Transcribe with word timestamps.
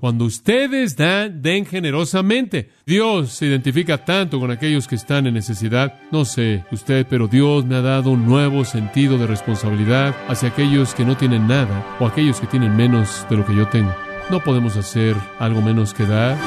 Cuando 0.00 0.24
ustedes 0.24 0.96
dan, 0.96 1.42
den 1.42 1.66
generosamente. 1.66 2.70
Dios 2.86 3.32
se 3.32 3.44
identifica 3.44 4.02
tanto 4.02 4.40
con 4.40 4.50
aquellos 4.50 4.88
que 4.88 4.94
están 4.94 5.26
en 5.26 5.34
necesidad. 5.34 5.92
No 6.10 6.24
sé 6.24 6.64
usted, 6.72 7.06
pero 7.06 7.28
Dios 7.28 7.66
me 7.66 7.74
ha 7.74 7.82
dado 7.82 8.08
un 8.08 8.24
nuevo 8.24 8.64
sentido 8.64 9.18
de 9.18 9.26
responsabilidad 9.26 10.16
hacia 10.26 10.48
aquellos 10.48 10.94
que 10.94 11.04
no 11.04 11.18
tienen 11.18 11.46
nada 11.46 11.98
o 12.00 12.06
aquellos 12.06 12.40
que 12.40 12.46
tienen 12.46 12.74
menos 12.74 13.26
de 13.28 13.36
lo 13.36 13.44
que 13.44 13.54
yo 13.54 13.68
tengo. 13.68 13.94
No 14.30 14.42
podemos 14.42 14.74
hacer 14.78 15.16
algo 15.38 15.60
menos 15.60 15.92
que 15.92 16.06
dar. 16.06 16.38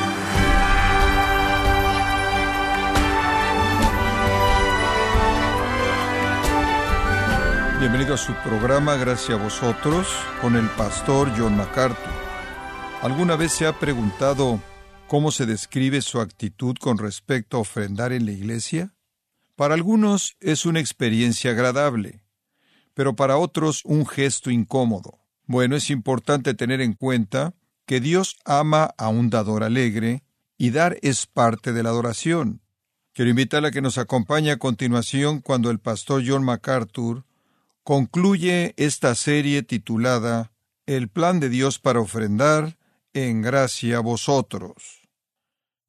Bienvenido 7.80 8.16
a 8.16 8.18
su 8.18 8.34
programa 8.34 8.96
Gracias 8.96 9.38
a 9.38 9.44
vosotros 9.44 10.08
con 10.42 10.56
el 10.56 10.68
pastor 10.70 11.32
John 11.38 11.56
MacArthur. 11.56 12.23
¿Alguna 13.04 13.36
vez 13.36 13.52
se 13.52 13.68
ha 13.68 13.78
preguntado 13.78 14.62
cómo 15.10 15.32
se 15.32 15.46
describe 15.46 16.02
su 16.02 16.22
actitud 16.22 16.78
con 16.80 16.98
respecto 16.98 17.58
a 17.58 17.60
ofrendar 17.60 18.14
en 18.14 18.26
la 18.26 18.32
iglesia? 18.32 18.96
Para 19.58 19.74
algunos 19.74 20.38
es 20.40 20.66
una 20.66 20.80
experiencia 20.80 21.52
agradable, 21.52 22.24
pero 22.94 23.14
para 23.14 23.36
otros 23.36 23.82
un 23.84 24.08
gesto 24.08 24.52
incómodo. 24.52 25.20
Bueno, 25.46 25.76
es 25.76 25.90
importante 25.90 26.54
tener 26.54 26.80
en 26.80 26.94
cuenta 26.94 27.54
que 27.86 28.00
Dios 28.00 28.38
ama 28.46 28.92
a 28.98 29.10
un 29.10 29.30
dador 29.30 29.66
alegre 29.66 30.24
y 30.58 30.70
dar 30.70 30.98
es 31.02 31.26
parte 31.26 31.74
de 31.74 31.84
la 31.84 31.90
adoración. 31.90 32.62
Quiero 33.12 33.32
invitarle 33.32 33.68
a 33.68 33.72
que 33.72 33.82
nos 33.82 33.98
acompañe 33.98 34.50
a 34.50 34.60
continuación 34.60 35.42
cuando 35.42 35.72
el 35.72 35.80
pastor 35.80 36.24
John 36.26 36.46
MacArthur 36.46 37.26
concluye 37.84 38.74
esta 38.78 39.14
serie 39.14 39.62
titulada 39.62 40.54
El 40.86 41.10
plan 41.10 41.42
de 41.42 41.50
Dios 41.50 41.80
para 41.80 42.00
ofrendar 42.00 42.78
en 43.14 43.42
gracia 43.42 43.98
a 43.98 44.02
vosotros. 44.02 45.02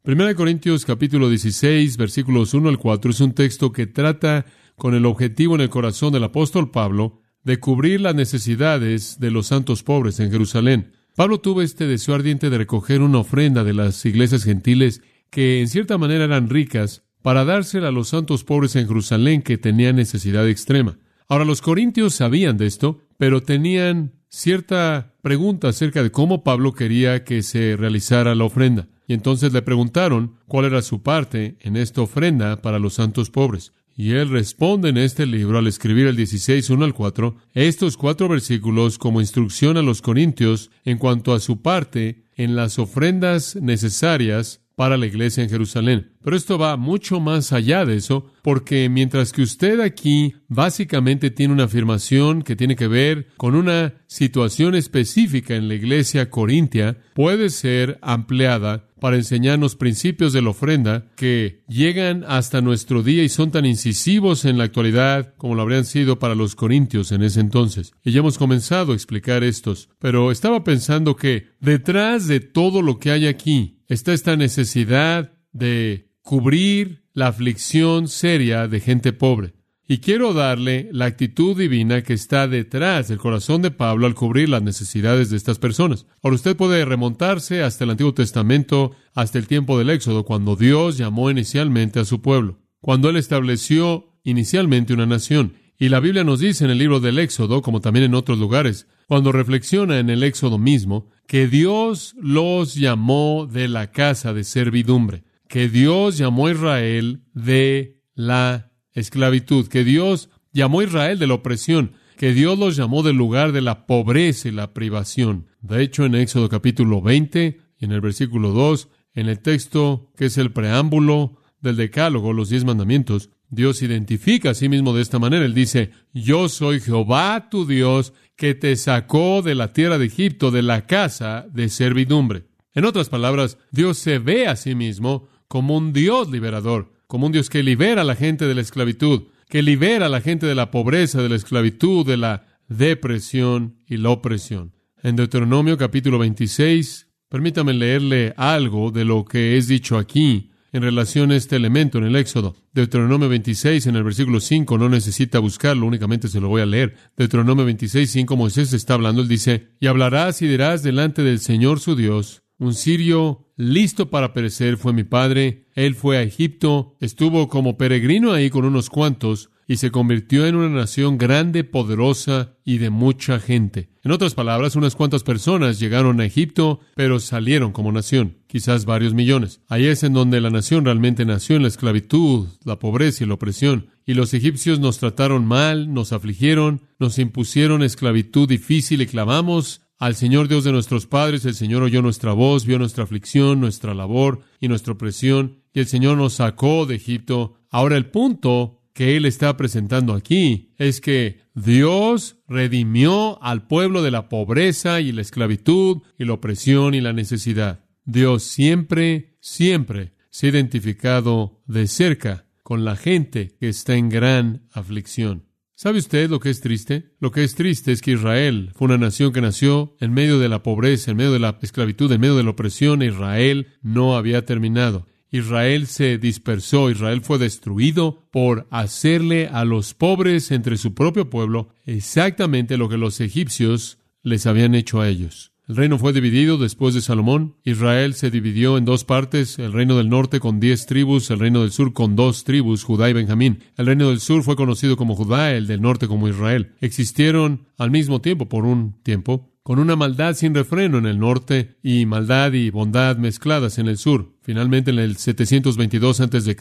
Primera 0.02 0.34
Corintios 0.34 0.84
capítulo 0.84 1.30
16 1.30 1.96
versículos 1.96 2.52
1 2.52 2.68
al 2.68 2.78
4 2.78 3.10
es 3.10 3.20
un 3.20 3.32
texto 3.32 3.72
que 3.72 3.86
trata 3.86 4.44
con 4.76 4.94
el 4.94 5.06
objetivo 5.06 5.54
en 5.54 5.62
el 5.62 5.70
corazón 5.70 6.12
del 6.12 6.24
apóstol 6.24 6.70
Pablo 6.70 7.20
de 7.42 7.58
cubrir 7.58 8.00
las 8.02 8.14
necesidades 8.14 9.18
de 9.18 9.30
los 9.30 9.46
santos 9.46 9.82
pobres 9.82 10.20
en 10.20 10.30
Jerusalén. 10.30 10.92
Pablo 11.16 11.40
tuvo 11.40 11.62
este 11.62 11.86
deseo 11.86 12.14
ardiente 12.14 12.50
de 12.50 12.58
recoger 12.58 13.00
una 13.00 13.20
ofrenda 13.20 13.64
de 13.64 13.72
las 13.72 14.04
iglesias 14.04 14.44
gentiles 14.44 15.00
que 15.30 15.60
en 15.60 15.68
cierta 15.68 15.96
manera 15.96 16.24
eran 16.24 16.50
ricas 16.50 17.04
para 17.22 17.44
dársela 17.46 17.88
a 17.88 17.92
los 17.92 18.08
santos 18.08 18.44
pobres 18.44 18.76
en 18.76 18.86
Jerusalén 18.86 19.40
que 19.40 19.56
tenían 19.56 19.96
necesidad 19.96 20.46
extrema. 20.48 20.98
Ahora 21.28 21.46
los 21.46 21.62
corintios 21.62 22.14
sabían 22.14 22.58
de 22.58 22.66
esto, 22.66 23.00
pero 23.16 23.42
tenían 23.42 24.12
cierta 24.28 25.13
pregunta 25.24 25.68
acerca 25.68 26.02
de 26.02 26.12
cómo 26.12 26.44
Pablo 26.44 26.74
quería 26.74 27.24
que 27.24 27.42
se 27.42 27.76
realizara 27.76 28.34
la 28.34 28.44
ofrenda. 28.44 28.88
Y 29.08 29.14
entonces 29.14 29.54
le 29.54 29.62
preguntaron 29.62 30.36
cuál 30.46 30.66
era 30.66 30.82
su 30.82 31.02
parte 31.02 31.56
en 31.60 31.76
esta 31.76 32.02
ofrenda 32.02 32.60
para 32.60 32.78
los 32.78 32.94
santos 32.94 33.30
pobres. 33.30 33.72
Y 33.96 34.12
él 34.12 34.28
responde 34.28 34.90
en 34.90 34.98
este 34.98 35.24
libro 35.24 35.58
al 35.58 35.66
escribir 35.66 36.06
el 36.08 36.16
16, 36.16 36.68
1 36.68 36.84
al 36.84 36.94
4, 36.94 37.36
estos 37.54 37.96
cuatro 37.96 38.28
versículos 38.28 38.98
como 38.98 39.22
instrucción 39.22 39.78
a 39.78 39.82
los 39.82 40.02
corintios 40.02 40.70
en 40.84 40.98
cuanto 40.98 41.32
a 41.32 41.40
su 41.40 41.62
parte 41.62 42.26
en 42.36 42.54
las 42.54 42.78
ofrendas 42.78 43.56
necesarias 43.56 44.60
para 44.76 44.96
la 44.96 45.06
iglesia 45.06 45.42
en 45.42 45.50
Jerusalén. 45.50 46.12
Pero 46.22 46.36
esto 46.36 46.58
va 46.58 46.76
mucho 46.76 47.20
más 47.20 47.52
allá 47.52 47.84
de 47.84 47.96
eso, 47.96 48.32
porque 48.42 48.88
mientras 48.88 49.32
que 49.32 49.42
usted 49.42 49.80
aquí 49.80 50.34
básicamente 50.48 51.30
tiene 51.30 51.52
una 51.52 51.64
afirmación 51.64 52.42
que 52.42 52.56
tiene 52.56 52.76
que 52.76 52.88
ver 52.88 53.28
con 53.36 53.54
una 53.54 53.94
situación 54.06 54.74
específica 54.74 55.54
en 55.54 55.68
la 55.68 55.74
iglesia 55.74 56.30
corintia, 56.30 56.98
puede 57.14 57.50
ser 57.50 57.98
ampliada 58.02 58.88
para 59.04 59.16
enseñarnos 59.16 59.76
principios 59.76 60.32
de 60.32 60.40
la 60.40 60.48
ofrenda 60.48 61.10
que 61.14 61.62
llegan 61.68 62.24
hasta 62.26 62.62
nuestro 62.62 63.02
día 63.02 63.22
y 63.22 63.28
son 63.28 63.50
tan 63.50 63.66
incisivos 63.66 64.46
en 64.46 64.56
la 64.56 64.64
actualidad 64.64 65.34
como 65.36 65.54
lo 65.54 65.60
habrían 65.60 65.84
sido 65.84 66.18
para 66.18 66.34
los 66.34 66.54
corintios 66.54 67.12
en 67.12 67.22
ese 67.22 67.40
entonces. 67.40 67.92
Y 68.02 68.12
ya 68.12 68.20
hemos 68.20 68.38
comenzado 68.38 68.92
a 68.92 68.94
explicar 68.94 69.44
estos, 69.44 69.90
pero 69.98 70.30
estaba 70.30 70.64
pensando 70.64 71.16
que 71.16 71.48
detrás 71.60 72.28
de 72.28 72.40
todo 72.40 72.80
lo 72.80 72.98
que 72.98 73.10
hay 73.10 73.26
aquí 73.26 73.73
está 73.88 74.12
esta 74.12 74.36
necesidad 74.36 75.32
de 75.52 76.10
cubrir 76.22 77.04
la 77.12 77.28
aflicción 77.28 78.08
seria 78.08 78.66
de 78.68 78.80
gente 78.80 79.12
pobre. 79.12 79.54
Y 79.86 79.98
quiero 79.98 80.32
darle 80.32 80.88
la 80.92 81.04
actitud 81.04 81.58
divina 81.58 82.02
que 82.02 82.14
está 82.14 82.48
detrás 82.48 83.08
del 83.08 83.18
corazón 83.18 83.60
de 83.60 83.70
Pablo 83.70 84.06
al 84.06 84.14
cubrir 84.14 84.48
las 84.48 84.62
necesidades 84.62 85.28
de 85.28 85.36
estas 85.36 85.58
personas. 85.58 86.06
Ahora 86.22 86.36
usted 86.36 86.56
puede 86.56 86.84
remontarse 86.86 87.62
hasta 87.62 87.84
el 87.84 87.90
Antiguo 87.90 88.14
Testamento, 88.14 88.92
hasta 89.12 89.38
el 89.38 89.46
tiempo 89.46 89.78
del 89.78 89.90
Éxodo, 89.90 90.24
cuando 90.24 90.56
Dios 90.56 90.96
llamó 90.96 91.30
inicialmente 91.30 92.00
a 92.00 92.06
su 92.06 92.22
pueblo, 92.22 92.60
cuando 92.80 93.10
Él 93.10 93.16
estableció 93.16 94.18
inicialmente 94.24 94.94
una 94.94 95.04
nación. 95.04 95.52
Y 95.78 95.90
la 95.90 96.00
Biblia 96.00 96.24
nos 96.24 96.40
dice 96.40 96.64
en 96.64 96.70
el 96.70 96.78
libro 96.78 97.00
del 97.00 97.18
Éxodo, 97.18 97.60
como 97.60 97.82
también 97.82 98.06
en 98.06 98.14
otros 98.14 98.38
lugares, 98.38 98.88
cuando 99.06 99.32
reflexiona 99.32 99.98
en 99.98 100.08
el 100.08 100.22
Éxodo 100.22 100.56
mismo, 100.56 101.10
que 101.26 101.48
Dios 101.48 102.14
los 102.18 102.74
llamó 102.74 103.48
de 103.50 103.68
la 103.68 103.90
casa 103.90 104.32
de 104.32 104.44
servidumbre, 104.44 105.24
que 105.48 105.68
Dios 105.68 106.18
llamó 106.18 106.46
a 106.46 106.52
Israel 106.52 107.22
de 107.32 108.00
la 108.14 108.72
esclavitud, 108.92 109.68
que 109.68 109.84
Dios 109.84 110.30
llamó 110.52 110.80
a 110.80 110.84
Israel 110.84 111.18
de 111.18 111.26
la 111.26 111.34
opresión, 111.34 111.92
que 112.16 112.32
Dios 112.32 112.58
los 112.58 112.76
llamó 112.76 113.02
del 113.02 113.16
lugar 113.16 113.52
de 113.52 113.60
la 113.60 113.86
pobreza 113.86 114.48
y 114.48 114.52
la 114.52 114.72
privación. 114.72 115.46
De 115.60 115.82
hecho, 115.82 116.04
en 116.04 116.14
Éxodo 116.14 116.48
capítulo 116.48 117.02
20 117.02 117.58
y 117.78 117.84
en 117.84 117.92
el 117.92 118.00
versículo 118.00 118.50
2, 118.52 118.88
en 119.14 119.28
el 119.28 119.40
texto 119.40 120.10
que 120.16 120.26
es 120.26 120.38
el 120.38 120.52
preámbulo 120.52 121.38
del 121.60 121.76
Decálogo, 121.76 122.32
los 122.32 122.50
diez 122.50 122.64
mandamientos, 122.64 123.30
Dios 123.48 123.82
identifica 123.82 124.50
a 124.50 124.54
sí 124.54 124.68
mismo 124.68 124.94
de 124.94 125.02
esta 125.02 125.18
manera. 125.18 125.44
Él 125.44 125.54
dice, 125.54 125.90
yo 126.12 126.48
soy 126.48 126.80
Jehová 126.80 127.48
tu 127.50 127.66
Dios 127.66 128.12
que 128.36 128.54
te 128.54 128.76
sacó 128.76 129.42
de 129.42 129.54
la 129.54 129.72
tierra 129.72 129.98
de 129.98 130.06
Egipto, 130.06 130.50
de 130.50 130.62
la 130.62 130.86
casa 130.86 131.46
de 131.52 131.68
servidumbre. 131.68 132.44
En 132.74 132.84
otras 132.84 133.08
palabras, 133.08 133.58
Dios 133.70 133.98
se 133.98 134.18
ve 134.18 134.46
a 134.48 134.56
sí 134.56 134.74
mismo 134.74 135.28
como 135.48 135.76
un 135.76 135.92
Dios 135.92 136.30
liberador 136.30 136.94
como 137.06 137.26
un 137.26 137.32
Dios 137.32 137.50
que 137.50 137.62
libera 137.62 138.02
a 138.02 138.04
la 138.04 138.16
gente 138.16 138.46
de 138.46 138.54
la 138.54 138.60
esclavitud, 138.60 139.28
que 139.48 139.62
libera 139.62 140.06
a 140.06 140.08
la 140.08 140.20
gente 140.20 140.46
de 140.46 140.54
la 140.54 140.70
pobreza, 140.70 141.22
de 141.22 141.28
la 141.28 141.36
esclavitud, 141.36 142.06
de 142.06 142.16
la 142.16 142.46
depresión 142.68 143.76
y 143.86 143.98
la 143.98 144.10
opresión. 144.10 144.72
En 145.02 145.16
Deuteronomio 145.16 145.76
capítulo 145.76 146.18
26, 146.18 147.08
permítame 147.28 147.74
leerle 147.74 148.34
algo 148.36 148.90
de 148.90 149.04
lo 149.04 149.24
que 149.24 149.56
es 149.56 149.68
dicho 149.68 149.98
aquí 149.98 150.50
en 150.74 150.82
relación 150.82 151.30
a 151.30 151.36
este 151.36 151.54
elemento 151.54 151.98
en 151.98 152.04
el 152.04 152.16
Éxodo. 152.16 152.56
Deuteronomio 152.72 153.28
26, 153.28 153.86
en 153.86 153.94
el 153.94 154.02
versículo 154.02 154.40
5, 154.40 154.76
no 154.76 154.88
necesita 154.88 155.38
buscarlo, 155.38 155.86
únicamente 155.86 156.26
se 156.26 156.40
lo 156.40 156.48
voy 156.48 156.62
a 156.62 156.66
leer. 156.66 156.96
Deuteronomio 157.16 157.64
26, 157.64 158.10
5, 158.10 158.36
Moisés 158.36 158.72
está 158.72 158.94
hablando, 158.94 159.22
él 159.22 159.28
dice, 159.28 159.68
y 159.78 159.86
hablarás 159.86 160.42
y 160.42 160.48
dirás 160.48 160.82
delante 160.82 161.22
del 161.22 161.38
Señor 161.38 161.78
su 161.78 161.94
Dios, 161.94 162.42
un 162.58 162.74
sirio 162.74 163.52
listo 163.56 164.10
para 164.10 164.32
perecer 164.32 164.76
fue 164.76 164.92
mi 164.92 165.04
padre. 165.04 165.68
Él 165.74 165.94
fue 165.94 166.18
a 166.18 166.22
Egipto, 166.22 166.96
estuvo 167.00 167.48
como 167.48 167.78
peregrino 167.78 168.32
ahí 168.32 168.50
con 168.50 168.64
unos 168.64 168.90
cuantos 168.90 169.50
y 169.66 169.76
se 169.76 169.90
convirtió 169.90 170.46
en 170.46 170.56
una 170.56 170.68
nación 170.68 171.18
grande, 171.18 171.64
poderosa 171.64 172.56
y 172.64 172.78
de 172.78 172.90
mucha 172.90 173.40
gente. 173.40 173.88
En 174.02 174.12
otras 174.12 174.34
palabras, 174.34 174.76
unas 174.76 174.96
cuantas 174.96 175.22
personas 175.22 175.80
llegaron 175.80 176.20
a 176.20 176.26
Egipto, 176.26 176.80
pero 176.94 177.20
salieron 177.20 177.72
como 177.72 177.92
nación, 177.92 178.38
quizás 178.46 178.84
varios 178.84 179.14
millones. 179.14 179.60
Ahí 179.68 179.86
es 179.86 180.02
en 180.02 180.12
donde 180.12 180.40
la 180.40 180.50
nación 180.50 180.84
realmente 180.84 181.24
nació 181.24 181.56
en 181.56 181.62
la 181.62 181.68
esclavitud, 181.68 182.48
la 182.64 182.78
pobreza 182.78 183.24
y 183.24 183.26
la 183.26 183.34
opresión. 183.34 183.88
Y 184.06 184.14
los 184.14 184.34
egipcios 184.34 184.80
nos 184.80 184.98
trataron 184.98 185.46
mal, 185.46 185.92
nos 185.94 186.12
afligieron, 186.12 186.82
nos 186.98 187.18
impusieron 187.18 187.82
esclavitud 187.82 188.48
difícil 188.48 189.00
y 189.00 189.06
clamamos 189.06 189.80
al 189.98 190.16
Señor 190.16 190.48
Dios 190.48 190.64
de 190.64 190.72
nuestros 190.72 191.06
padres, 191.06 191.44
el 191.44 191.54
Señor 191.54 191.82
oyó 191.82 192.02
nuestra 192.02 192.32
voz, 192.32 192.66
vio 192.66 192.78
nuestra 192.78 193.04
aflicción, 193.04 193.60
nuestra 193.60 193.94
labor 193.94 194.40
y 194.60 194.68
nuestra 194.68 194.92
opresión, 194.92 195.62
y 195.72 195.80
el 195.80 195.86
Señor 195.86 196.18
nos 196.18 196.34
sacó 196.34 196.84
de 196.84 196.96
Egipto. 196.96 197.54
Ahora 197.70 197.96
el 197.96 198.06
punto 198.06 198.82
que 198.94 199.16
Él 199.16 199.26
está 199.26 199.56
presentando 199.56 200.14
aquí 200.14 200.72
es 200.78 201.00
que 201.00 201.40
Dios 201.54 202.38
redimió 202.48 203.42
al 203.42 203.66
pueblo 203.66 204.02
de 204.02 204.12
la 204.12 204.28
pobreza 204.28 205.00
y 205.00 205.12
la 205.12 205.20
esclavitud 205.20 205.98
y 206.16 206.24
la 206.24 206.34
opresión 206.34 206.94
y 206.94 207.00
la 207.00 207.12
necesidad. 207.12 207.84
Dios 208.04 208.44
siempre, 208.44 209.36
siempre 209.40 210.14
se 210.30 210.46
ha 210.46 210.50
identificado 210.50 211.60
de 211.66 211.86
cerca 211.88 212.46
con 212.62 212.84
la 212.84 212.96
gente 212.96 213.56
que 213.60 213.68
está 213.68 213.96
en 213.96 214.08
gran 214.08 214.66
aflicción. 214.72 215.44
¿Sabe 215.74 215.98
usted 215.98 216.30
lo 216.30 216.38
que 216.38 216.50
es 216.50 216.60
triste? 216.60 217.14
Lo 217.18 217.32
que 217.32 217.42
es 217.42 217.56
triste 217.56 217.90
es 217.90 218.00
que 218.00 218.12
Israel 218.12 218.70
fue 218.74 218.86
una 218.86 218.96
nación 218.96 219.32
que 219.32 219.40
nació 219.40 219.96
en 220.00 220.12
medio 220.12 220.38
de 220.38 220.48
la 220.48 220.62
pobreza, 220.62 221.10
en 221.10 221.16
medio 221.16 221.32
de 221.32 221.40
la 221.40 221.58
esclavitud, 221.60 222.10
en 222.12 222.20
medio 222.20 222.36
de 222.36 222.44
la 222.44 222.50
opresión. 222.50 223.02
Israel 223.02 223.66
no 223.82 224.16
había 224.16 224.44
terminado. 224.44 225.08
Israel 225.34 225.88
se 225.88 226.16
dispersó, 226.16 226.90
Israel 226.90 227.20
fue 227.20 227.38
destruido 227.38 228.22
por 228.30 228.68
hacerle 228.70 229.48
a 229.48 229.64
los 229.64 229.92
pobres 229.92 230.52
entre 230.52 230.76
su 230.76 230.94
propio 230.94 231.28
pueblo 231.28 231.70
exactamente 231.86 232.76
lo 232.76 232.88
que 232.88 232.98
los 232.98 233.20
egipcios 233.20 233.98
les 234.22 234.46
habían 234.46 234.76
hecho 234.76 235.00
a 235.00 235.08
ellos. 235.08 235.50
El 235.66 235.74
reino 235.74 235.98
fue 235.98 236.12
dividido 236.12 236.56
después 236.56 236.94
de 236.94 237.00
Salomón. 237.00 237.56
Israel 237.64 238.14
se 238.14 238.30
dividió 238.30 238.78
en 238.78 238.84
dos 238.84 239.02
partes, 239.02 239.58
el 239.58 239.72
reino 239.72 239.96
del 239.96 240.08
norte 240.08 240.38
con 240.38 240.60
diez 240.60 240.86
tribus, 240.86 241.28
el 241.32 241.40
reino 241.40 241.62
del 241.62 241.72
sur 241.72 241.92
con 241.92 242.14
dos 242.14 242.44
tribus, 242.44 242.84
Judá 242.84 243.10
y 243.10 243.14
Benjamín. 243.14 243.58
El 243.76 243.86
reino 243.86 244.10
del 244.10 244.20
sur 244.20 244.44
fue 244.44 244.54
conocido 244.54 244.96
como 244.96 245.16
Judá, 245.16 245.52
el 245.52 245.66
del 245.66 245.82
norte 245.82 246.06
como 246.06 246.28
Israel. 246.28 246.74
Existieron 246.80 247.66
al 247.76 247.90
mismo 247.90 248.20
tiempo 248.20 248.48
por 248.48 248.66
un 248.66 249.02
tiempo, 249.02 249.50
con 249.64 249.80
una 249.80 249.96
maldad 249.96 250.34
sin 250.34 250.54
refreno 250.54 250.98
en 250.98 251.06
el 251.06 251.18
norte 251.18 251.78
y 251.82 252.06
maldad 252.06 252.52
y 252.52 252.70
bondad 252.70 253.16
mezcladas 253.16 253.78
en 253.78 253.88
el 253.88 253.98
sur. 253.98 254.36
Finalmente, 254.42 254.92
en 254.92 255.00
el 255.00 255.16
722 255.16 256.20
a.C., 256.20 256.56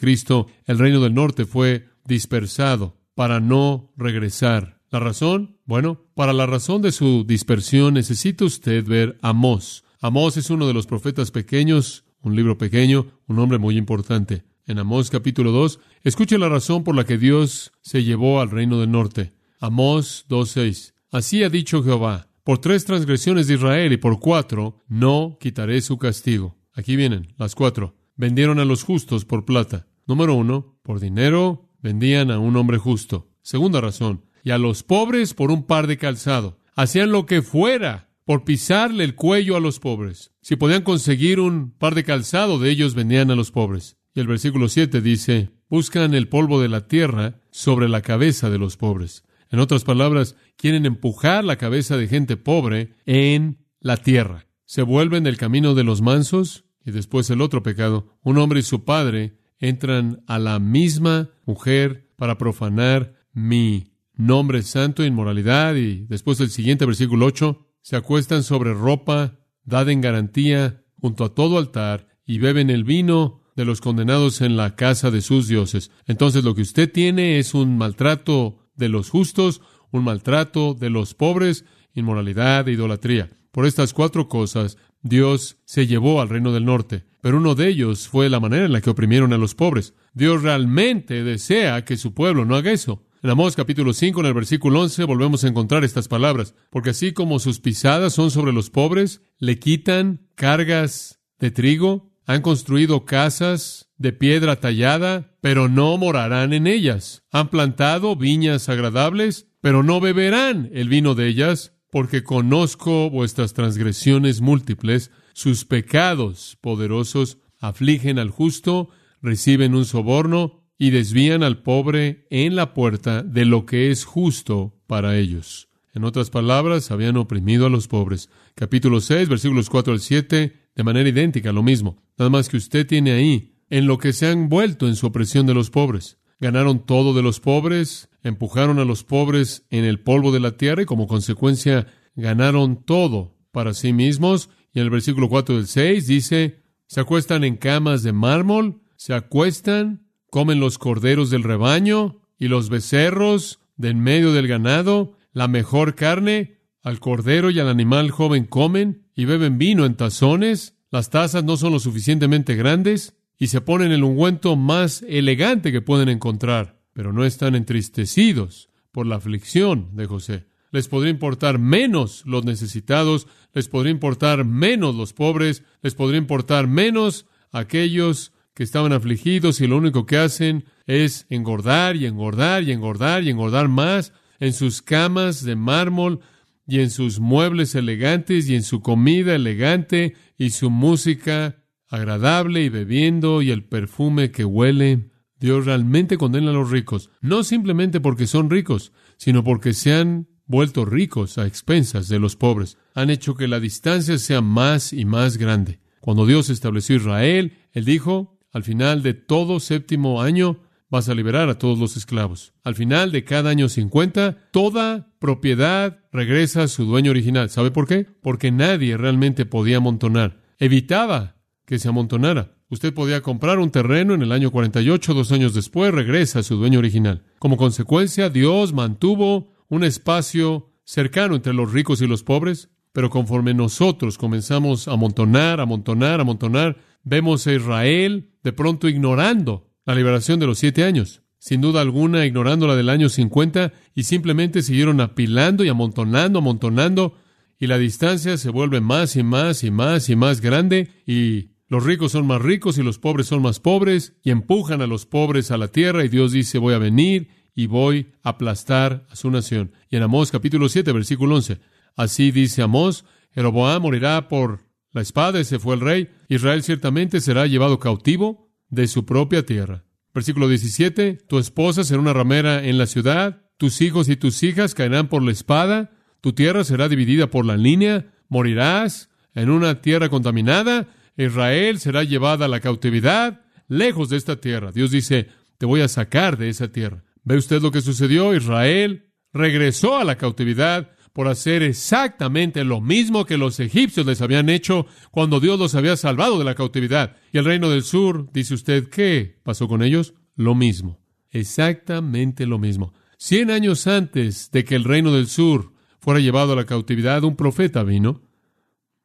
el 0.66 0.78
reino 0.78 1.00
del 1.00 1.14
norte 1.14 1.44
fue 1.44 1.86
dispersado 2.04 2.96
para 3.14 3.38
no 3.38 3.92
regresar 3.96 4.74
¿La 4.94 5.00
razón? 5.00 5.58
Bueno, 5.64 6.06
para 6.14 6.32
la 6.32 6.46
razón 6.46 6.80
de 6.80 6.92
su 6.92 7.24
dispersión 7.24 7.94
necesita 7.94 8.44
usted 8.44 8.86
ver 8.86 9.18
Amós. 9.22 9.82
Amós 10.00 10.36
es 10.36 10.50
uno 10.50 10.68
de 10.68 10.72
los 10.72 10.86
profetas 10.86 11.32
pequeños, 11.32 12.04
un 12.20 12.36
libro 12.36 12.58
pequeño, 12.58 13.08
un 13.26 13.40
hombre 13.40 13.58
muy 13.58 13.76
importante. 13.76 14.44
En 14.68 14.78
Amós 14.78 15.10
capítulo 15.10 15.50
2, 15.50 15.80
escuche 16.04 16.38
la 16.38 16.48
razón 16.48 16.84
por 16.84 16.94
la 16.94 17.02
que 17.02 17.18
Dios 17.18 17.72
se 17.82 18.04
llevó 18.04 18.40
al 18.40 18.52
reino 18.52 18.78
del 18.78 18.92
norte. 18.92 19.32
Amós 19.58 20.26
2.6. 20.28 20.92
Así 21.10 21.42
ha 21.42 21.48
dicho 21.48 21.82
Jehová, 21.82 22.28
por 22.44 22.58
tres 22.58 22.84
transgresiones 22.84 23.46
de 23.46 23.54
Israel 23.54 23.92
y 23.92 23.96
por 23.96 24.20
cuatro, 24.20 24.84
no 24.86 25.38
quitaré 25.40 25.80
su 25.80 25.98
castigo. 25.98 26.56
Aquí 26.74 26.94
vienen 26.94 27.32
las 27.38 27.54
cuatro. 27.54 27.96
Vendieron 28.16 28.58
a 28.60 28.66
los 28.66 28.84
justos 28.84 29.24
por 29.24 29.44
plata. 29.44 29.86
Número 30.06 30.34
uno, 30.34 30.78
por 30.82 31.00
dinero 31.00 31.70
vendían 31.80 32.30
a 32.30 32.38
un 32.38 32.56
hombre 32.56 32.78
justo. 32.78 33.30
Segunda 33.42 33.80
razón, 33.80 34.24
y 34.42 34.50
a 34.50 34.58
los 34.58 34.82
pobres 34.82 35.34
por 35.34 35.50
un 35.50 35.64
par 35.64 35.86
de 35.86 35.96
calzado. 35.96 36.60
Hacían 36.74 37.12
lo 37.12 37.24
que 37.26 37.42
fuera 37.42 38.10
por 38.24 38.44
pisarle 38.44 39.04
el 39.04 39.14
cuello 39.14 39.56
a 39.56 39.60
los 39.60 39.80
pobres. 39.80 40.32
Si 40.42 40.56
podían 40.56 40.82
conseguir 40.82 41.40
un 41.40 41.70
par 41.70 41.94
de 41.94 42.04
calzado 42.04 42.58
de 42.58 42.70
ellos, 42.70 42.94
vendían 42.94 43.30
a 43.30 43.36
los 43.36 43.50
pobres. 43.50 43.96
Y 44.14 44.20
el 44.20 44.26
versículo 44.26 44.68
7 44.68 45.00
dice, 45.00 45.50
buscan 45.68 46.14
el 46.14 46.28
polvo 46.28 46.60
de 46.60 46.68
la 46.68 46.86
tierra 46.88 47.40
sobre 47.50 47.88
la 47.88 48.02
cabeza 48.02 48.50
de 48.50 48.58
los 48.58 48.76
pobres. 48.76 49.24
En 49.54 49.60
otras 49.60 49.84
palabras, 49.84 50.34
quieren 50.56 50.84
empujar 50.84 51.44
la 51.44 51.54
cabeza 51.54 51.96
de 51.96 52.08
gente 52.08 52.36
pobre 52.36 52.96
en 53.06 53.64
la 53.78 53.96
tierra. 53.96 54.48
Se 54.64 54.82
vuelven 54.82 55.22
del 55.22 55.36
camino 55.36 55.76
de 55.76 55.84
los 55.84 56.02
mansos 56.02 56.64
y 56.84 56.90
después 56.90 57.30
el 57.30 57.40
otro 57.40 57.62
pecado. 57.62 58.18
Un 58.24 58.38
hombre 58.38 58.58
y 58.58 58.62
su 58.64 58.82
padre 58.82 59.38
entran 59.60 60.24
a 60.26 60.40
la 60.40 60.58
misma 60.58 61.30
mujer 61.46 62.10
para 62.16 62.36
profanar 62.36 63.14
mi 63.32 63.92
nombre 64.12 64.60
santo, 64.64 65.04
inmoralidad, 65.04 65.76
y 65.76 66.04
después 66.06 66.38
del 66.38 66.50
siguiente 66.50 66.84
versículo 66.84 67.26
8, 67.26 67.64
se 67.80 67.94
acuestan 67.94 68.42
sobre 68.42 68.74
ropa 68.74 69.38
dada 69.62 69.92
en 69.92 70.00
garantía 70.00 70.82
junto 71.00 71.22
a 71.22 71.32
todo 71.32 71.58
altar 71.58 72.08
y 72.26 72.38
beben 72.38 72.70
el 72.70 72.82
vino 72.82 73.44
de 73.54 73.64
los 73.64 73.80
condenados 73.80 74.40
en 74.40 74.56
la 74.56 74.74
casa 74.74 75.12
de 75.12 75.22
sus 75.22 75.46
dioses. 75.46 75.92
Entonces 76.06 76.42
lo 76.42 76.56
que 76.56 76.62
usted 76.62 76.90
tiene 76.90 77.38
es 77.38 77.54
un 77.54 77.78
maltrato 77.78 78.63
de 78.76 78.88
los 78.88 79.10
justos, 79.10 79.60
un 79.90 80.04
maltrato 80.04 80.74
de 80.74 80.90
los 80.90 81.14
pobres, 81.14 81.64
inmoralidad 81.94 82.68
e 82.68 82.72
idolatría. 82.72 83.30
Por 83.52 83.66
estas 83.66 83.92
cuatro 83.92 84.28
cosas 84.28 84.76
Dios 85.02 85.58
se 85.64 85.86
llevó 85.86 86.20
al 86.20 86.28
reino 86.28 86.52
del 86.52 86.64
norte, 86.64 87.04
pero 87.20 87.36
uno 87.36 87.54
de 87.54 87.68
ellos 87.68 88.08
fue 88.08 88.28
la 88.30 88.40
manera 88.40 88.64
en 88.64 88.72
la 88.72 88.80
que 88.80 88.90
oprimieron 88.90 89.32
a 89.32 89.38
los 89.38 89.54
pobres. 89.54 89.94
Dios 90.14 90.42
realmente 90.42 91.22
desea 91.22 91.84
que 91.84 91.96
su 91.96 92.14
pueblo 92.14 92.44
no 92.44 92.56
haga 92.56 92.72
eso. 92.72 93.04
En 93.22 93.30
Amós 93.30 93.56
capítulo 93.56 93.92
5, 93.92 94.20
en 94.20 94.26
el 94.26 94.34
versículo 94.34 94.80
11, 94.80 95.04
volvemos 95.04 95.44
a 95.44 95.48
encontrar 95.48 95.84
estas 95.84 96.08
palabras. 96.08 96.54
Porque 96.70 96.90
así 96.90 97.12
como 97.12 97.38
sus 97.38 97.60
pisadas 97.60 98.12
son 98.12 98.30
sobre 98.30 98.52
los 98.52 98.70
pobres, 98.70 99.22
le 99.38 99.58
quitan 99.58 100.28
cargas 100.34 101.20
de 101.38 101.50
trigo, 101.50 102.13
han 102.26 102.42
construido 102.42 103.04
casas 103.04 103.90
de 103.98 104.12
piedra 104.12 104.56
tallada, 104.56 105.36
pero 105.40 105.68
no 105.68 105.96
morarán 105.98 106.52
en 106.52 106.66
ellas. 106.66 107.22
Han 107.30 107.48
plantado 107.48 108.16
viñas 108.16 108.68
agradables, 108.68 109.48
pero 109.60 109.82
no 109.82 110.00
beberán 110.00 110.70
el 110.72 110.88
vino 110.88 111.14
de 111.14 111.28
ellas, 111.28 111.72
porque 111.90 112.24
conozco 112.24 113.10
vuestras 113.10 113.52
transgresiones 113.52 114.40
múltiples, 114.40 115.10
sus 115.32 115.64
pecados 115.64 116.58
poderosos 116.60 117.38
afligen 117.60 118.18
al 118.18 118.30
justo, 118.30 118.90
reciben 119.22 119.74
un 119.74 119.84
soborno, 119.84 120.64
y 120.78 120.90
desvían 120.90 121.42
al 121.42 121.62
pobre 121.62 122.26
en 122.30 122.56
la 122.56 122.74
puerta 122.74 123.22
de 123.22 123.44
lo 123.44 123.64
que 123.64 123.90
es 123.90 124.04
justo 124.04 124.76
para 124.86 125.16
ellos. 125.16 125.68
En 125.92 126.04
otras 126.04 126.30
palabras, 126.30 126.90
habían 126.90 127.16
oprimido 127.16 127.66
a 127.66 127.70
los 127.70 127.86
pobres. 127.86 128.28
Capítulo 128.56 129.00
6, 129.00 129.28
versículos 129.28 129.70
4 129.70 129.92
al 129.92 130.00
7, 130.00 130.63
de 130.74 130.84
manera 130.84 131.08
idéntica, 131.08 131.52
lo 131.52 131.62
mismo. 131.62 132.02
Nada 132.18 132.30
más 132.30 132.48
que 132.48 132.56
usted 132.56 132.86
tiene 132.86 133.12
ahí, 133.12 133.54
en 133.70 133.86
lo 133.86 133.98
que 133.98 134.12
se 134.12 134.26
han 134.26 134.48
vuelto 134.48 134.88
en 134.88 134.96
su 134.96 135.06
opresión 135.06 135.46
de 135.46 135.54
los 135.54 135.70
pobres. 135.70 136.18
Ganaron 136.40 136.84
todo 136.84 137.14
de 137.14 137.22
los 137.22 137.40
pobres, 137.40 138.08
empujaron 138.22 138.78
a 138.78 138.84
los 138.84 139.04
pobres 139.04 139.66
en 139.70 139.84
el 139.84 140.00
polvo 140.00 140.32
de 140.32 140.40
la 140.40 140.56
tierra 140.56 140.82
y 140.82 140.86
como 140.86 141.06
consecuencia 141.06 141.86
ganaron 142.14 142.84
todo 142.84 143.36
para 143.52 143.72
sí 143.74 143.92
mismos. 143.92 144.50
Y 144.72 144.80
en 144.80 144.84
el 144.84 144.90
versículo 144.90 145.28
4 145.28 145.56
del 145.56 145.66
6 145.66 146.06
dice, 146.06 146.62
se 146.86 147.00
acuestan 147.00 147.44
en 147.44 147.56
camas 147.56 148.02
de 148.02 148.12
mármol, 148.12 148.82
se 148.96 149.14
acuestan 149.14 150.04
comen 150.34 150.58
los 150.58 150.78
corderos 150.78 151.30
del 151.30 151.44
rebaño 151.44 152.20
y 152.36 152.48
los 152.48 152.68
becerros 152.68 153.60
de 153.76 153.90
en 153.90 154.00
medio 154.00 154.32
del 154.32 154.48
ganado, 154.48 155.16
la 155.32 155.46
mejor 155.46 155.94
carne, 155.94 156.58
al 156.82 156.98
cordero 156.98 157.50
y 157.50 157.60
al 157.60 157.68
animal 157.68 158.10
joven 158.10 158.44
comen 158.44 159.03
y 159.14 159.24
beben 159.24 159.58
vino 159.58 159.84
en 159.84 159.94
tazones, 159.94 160.74
las 160.90 161.10
tazas 161.10 161.44
no 161.44 161.56
son 161.56 161.72
lo 161.72 161.80
suficientemente 161.80 162.54
grandes 162.54 163.14
y 163.38 163.48
se 163.48 163.60
ponen 163.60 163.92
el 163.92 164.04
ungüento 164.04 164.56
más 164.56 165.04
elegante 165.08 165.72
que 165.72 165.82
pueden 165.82 166.08
encontrar, 166.08 166.80
pero 166.92 167.12
no 167.12 167.24
están 167.24 167.54
entristecidos 167.54 168.70
por 168.92 169.06
la 169.06 169.16
aflicción 169.16 169.96
de 169.96 170.06
José. 170.06 170.46
Les 170.70 170.88
podría 170.88 171.10
importar 171.10 171.58
menos 171.58 172.22
los 172.26 172.44
necesitados, 172.44 173.26
les 173.52 173.68
podría 173.68 173.92
importar 173.92 174.44
menos 174.44 174.94
los 174.94 175.12
pobres, 175.12 175.62
les 175.82 175.94
podría 175.94 176.18
importar 176.18 176.66
menos 176.66 177.26
aquellos 177.52 178.32
que 178.54 178.62
estaban 178.62 178.92
afligidos 178.92 179.60
y 179.60 179.66
lo 179.66 179.76
único 179.76 180.06
que 180.06 180.16
hacen 180.16 180.64
es 180.86 181.26
engordar 181.28 181.96
y 181.96 182.06
engordar 182.06 182.62
y 182.62 182.72
engordar 182.72 183.24
y 183.24 183.30
engordar 183.30 183.68
más 183.68 184.12
en 184.38 184.52
sus 184.52 184.82
camas 184.82 185.44
de 185.44 185.56
mármol 185.56 186.20
y 186.66 186.80
en 186.80 186.90
sus 186.90 187.20
muebles 187.20 187.74
elegantes 187.74 188.48
y 188.48 188.54
en 188.54 188.62
su 188.62 188.80
comida 188.80 189.34
elegante 189.34 190.14
y 190.38 190.50
su 190.50 190.70
música 190.70 191.64
agradable 191.88 192.62
y 192.62 192.68
bebiendo 192.68 193.42
y 193.42 193.50
el 193.50 193.64
perfume 193.64 194.30
que 194.30 194.44
huele. 194.44 195.10
Dios 195.38 195.66
realmente 195.66 196.16
condena 196.16 196.50
a 196.50 196.54
los 196.54 196.70
ricos, 196.70 197.10
no 197.20 197.44
simplemente 197.44 198.00
porque 198.00 198.26
son 198.26 198.50
ricos, 198.50 198.92
sino 199.16 199.44
porque 199.44 199.74
se 199.74 199.92
han 199.92 200.28
vuelto 200.46 200.84
ricos 200.84 201.38
a 201.38 201.46
expensas 201.46 202.08
de 202.08 202.18
los 202.18 202.36
pobres. 202.36 202.78
Han 202.94 203.10
hecho 203.10 203.34
que 203.34 203.48
la 203.48 203.60
distancia 203.60 204.18
sea 204.18 204.40
más 204.40 204.92
y 204.92 205.04
más 205.04 205.36
grande. 205.36 205.80
Cuando 206.00 206.26
Dios 206.26 206.50
estableció 206.50 206.96
Israel, 206.96 207.56
Él 207.72 207.84
dijo, 207.84 208.38
al 208.52 208.62
final 208.62 209.02
de 209.02 209.14
todo 209.14 209.60
séptimo 209.60 210.22
año 210.22 210.60
vas 210.94 211.08
a 211.08 211.14
liberar 211.14 211.48
a 211.48 211.58
todos 211.58 211.76
los 211.76 211.96
esclavos. 211.96 212.52
Al 212.62 212.76
final 212.76 213.10
de 213.10 213.24
cada 213.24 213.50
año 213.50 213.68
50, 213.68 214.50
toda 214.52 215.12
propiedad 215.18 215.98
regresa 216.12 216.62
a 216.62 216.68
su 216.68 216.84
dueño 216.84 217.10
original. 217.10 217.50
¿Sabe 217.50 217.72
por 217.72 217.88
qué? 217.88 218.06
Porque 218.22 218.52
nadie 218.52 218.96
realmente 218.96 219.44
podía 219.44 219.78
amontonar. 219.78 220.40
Evitaba 220.60 221.34
que 221.66 221.80
se 221.80 221.88
amontonara. 221.88 222.52
Usted 222.68 222.94
podía 222.94 223.22
comprar 223.22 223.58
un 223.58 223.72
terreno 223.72 224.14
en 224.14 224.22
el 224.22 224.30
año 224.30 224.52
48, 224.52 225.14
dos 225.14 225.32
años 225.32 225.52
después 225.52 225.92
regresa 225.92 226.38
a 226.38 226.42
su 226.44 226.54
dueño 226.54 226.78
original. 226.78 227.24
Como 227.40 227.56
consecuencia, 227.56 228.30
Dios 228.30 228.72
mantuvo 228.72 229.52
un 229.68 229.82
espacio 229.82 230.70
cercano 230.84 231.34
entre 231.34 231.54
los 231.54 231.72
ricos 231.72 232.02
y 232.02 232.06
los 232.06 232.22
pobres, 232.22 232.70
pero 232.92 233.10
conforme 233.10 233.52
nosotros 233.52 234.16
comenzamos 234.16 234.86
a 234.86 234.92
amontonar, 234.92 235.60
amontonar, 235.60 236.20
amontonar, 236.20 236.76
vemos 237.02 237.48
a 237.48 237.52
Israel 237.52 238.30
de 238.44 238.52
pronto 238.52 238.88
ignorando 238.88 239.73
la 239.84 239.94
liberación 239.94 240.40
de 240.40 240.46
los 240.46 240.58
siete 240.58 240.84
años. 240.84 241.22
Sin 241.38 241.60
duda 241.60 241.82
alguna, 241.82 242.24
ignorando 242.24 242.66
la 242.66 242.74
del 242.74 242.88
año 242.88 243.08
50 243.08 243.72
y 243.94 244.04
simplemente 244.04 244.62
siguieron 244.62 245.00
apilando 245.00 245.62
y 245.62 245.68
amontonando, 245.68 246.38
amontonando, 246.38 247.18
y 247.58 247.66
la 247.66 247.78
distancia 247.78 248.36
se 248.38 248.50
vuelve 248.50 248.80
más 248.80 249.14
y 249.16 249.22
más 249.22 249.62
y 249.62 249.70
más 249.70 250.08
y 250.08 250.16
más 250.16 250.40
grande, 250.40 250.90
y 251.06 251.50
los 251.68 251.84
ricos 251.84 252.12
son 252.12 252.26
más 252.26 252.40
ricos 252.40 252.78
y 252.78 252.82
los 252.82 252.98
pobres 252.98 253.26
son 253.26 253.42
más 253.42 253.60
pobres, 253.60 254.14
y 254.22 254.30
empujan 254.30 254.80
a 254.80 254.86
los 254.86 255.06
pobres 255.06 255.50
a 255.50 255.58
la 255.58 255.68
tierra, 255.68 256.04
y 256.04 256.08
Dios 256.08 256.32
dice, 256.32 256.58
voy 256.58 256.74
a 256.74 256.78
venir 256.78 257.28
y 257.54 257.66
voy 257.66 258.12
a 258.22 258.30
aplastar 258.30 259.06
a 259.10 259.16
su 259.16 259.30
nación. 259.30 259.72
Y 259.90 259.96
en 259.96 260.02
Amós 260.02 260.30
capítulo 260.30 260.68
7, 260.68 260.92
versículo 260.92 261.36
11, 261.36 261.58
así 261.94 262.30
dice 262.30 262.62
Amós, 262.62 263.04
Jeroboam 263.32 263.82
morirá 263.82 264.28
por 264.28 264.60
la 264.92 265.02
espada, 265.02 265.40
ese 265.40 265.58
fue 265.58 265.74
el 265.74 265.80
rey. 265.80 266.08
Israel 266.28 266.62
ciertamente 266.62 267.20
será 267.20 267.46
llevado 267.46 267.78
cautivo 267.78 268.43
de 268.74 268.86
su 268.88 269.04
propia 269.04 269.44
tierra. 269.44 269.84
Versículo 270.12 270.48
17, 270.48 271.18
tu 271.28 271.38
esposa 271.38 271.84
será 271.84 272.00
una 272.00 272.12
ramera 272.12 272.64
en 272.64 272.78
la 272.78 272.86
ciudad, 272.86 273.42
tus 273.56 273.80
hijos 273.80 274.08
y 274.08 274.16
tus 274.16 274.42
hijas 274.42 274.74
caerán 274.74 275.08
por 275.08 275.22
la 275.22 275.32
espada, 275.32 275.90
tu 276.20 276.32
tierra 276.32 276.64
será 276.64 276.88
dividida 276.88 277.28
por 277.28 277.44
la 277.44 277.56
línea, 277.56 278.12
morirás 278.28 279.10
en 279.34 279.50
una 279.50 279.80
tierra 279.80 280.08
contaminada, 280.08 280.88
Israel 281.16 281.78
será 281.78 282.04
llevada 282.04 282.46
a 282.46 282.48
la 282.48 282.60
cautividad, 282.60 283.42
lejos 283.68 284.08
de 284.08 284.16
esta 284.16 284.36
tierra. 284.36 284.72
Dios 284.72 284.90
dice, 284.90 285.28
te 285.58 285.66
voy 285.66 285.80
a 285.80 285.88
sacar 285.88 286.36
de 286.36 286.48
esa 286.48 286.68
tierra. 286.68 287.04
¿Ve 287.22 287.36
usted 287.36 287.62
lo 287.62 287.70
que 287.70 287.80
sucedió? 287.80 288.34
Israel 288.34 289.10
regresó 289.32 289.96
a 289.96 290.04
la 290.04 290.16
cautividad 290.16 290.90
por 291.14 291.28
hacer 291.28 291.62
exactamente 291.62 292.64
lo 292.64 292.80
mismo 292.80 293.24
que 293.24 293.38
los 293.38 293.60
egipcios 293.60 294.04
les 294.04 294.20
habían 294.20 294.48
hecho 294.50 294.86
cuando 295.12 295.38
Dios 295.38 295.58
los 295.60 295.76
había 295.76 295.96
salvado 295.96 296.38
de 296.38 296.44
la 296.44 296.56
cautividad. 296.56 297.16
Y 297.32 297.38
el 297.38 297.44
reino 297.44 297.70
del 297.70 297.84
sur, 297.84 298.28
dice 298.32 298.52
usted, 298.52 298.88
¿qué 298.88 299.38
pasó 299.44 299.68
con 299.68 299.82
ellos? 299.82 300.14
Lo 300.34 300.56
mismo, 300.56 300.98
exactamente 301.30 302.46
lo 302.46 302.58
mismo. 302.58 302.92
Cien 303.16 303.52
años 303.52 303.86
antes 303.86 304.50
de 304.50 304.64
que 304.64 304.74
el 304.74 304.82
reino 304.82 305.12
del 305.12 305.28
sur 305.28 305.72
fuera 306.00 306.18
llevado 306.18 306.52
a 306.52 306.56
la 306.56 306.66
cautividad, 306.66 307.22
un 307.22 307.36
profeta 307.36 307.84
vino 307.84 308.22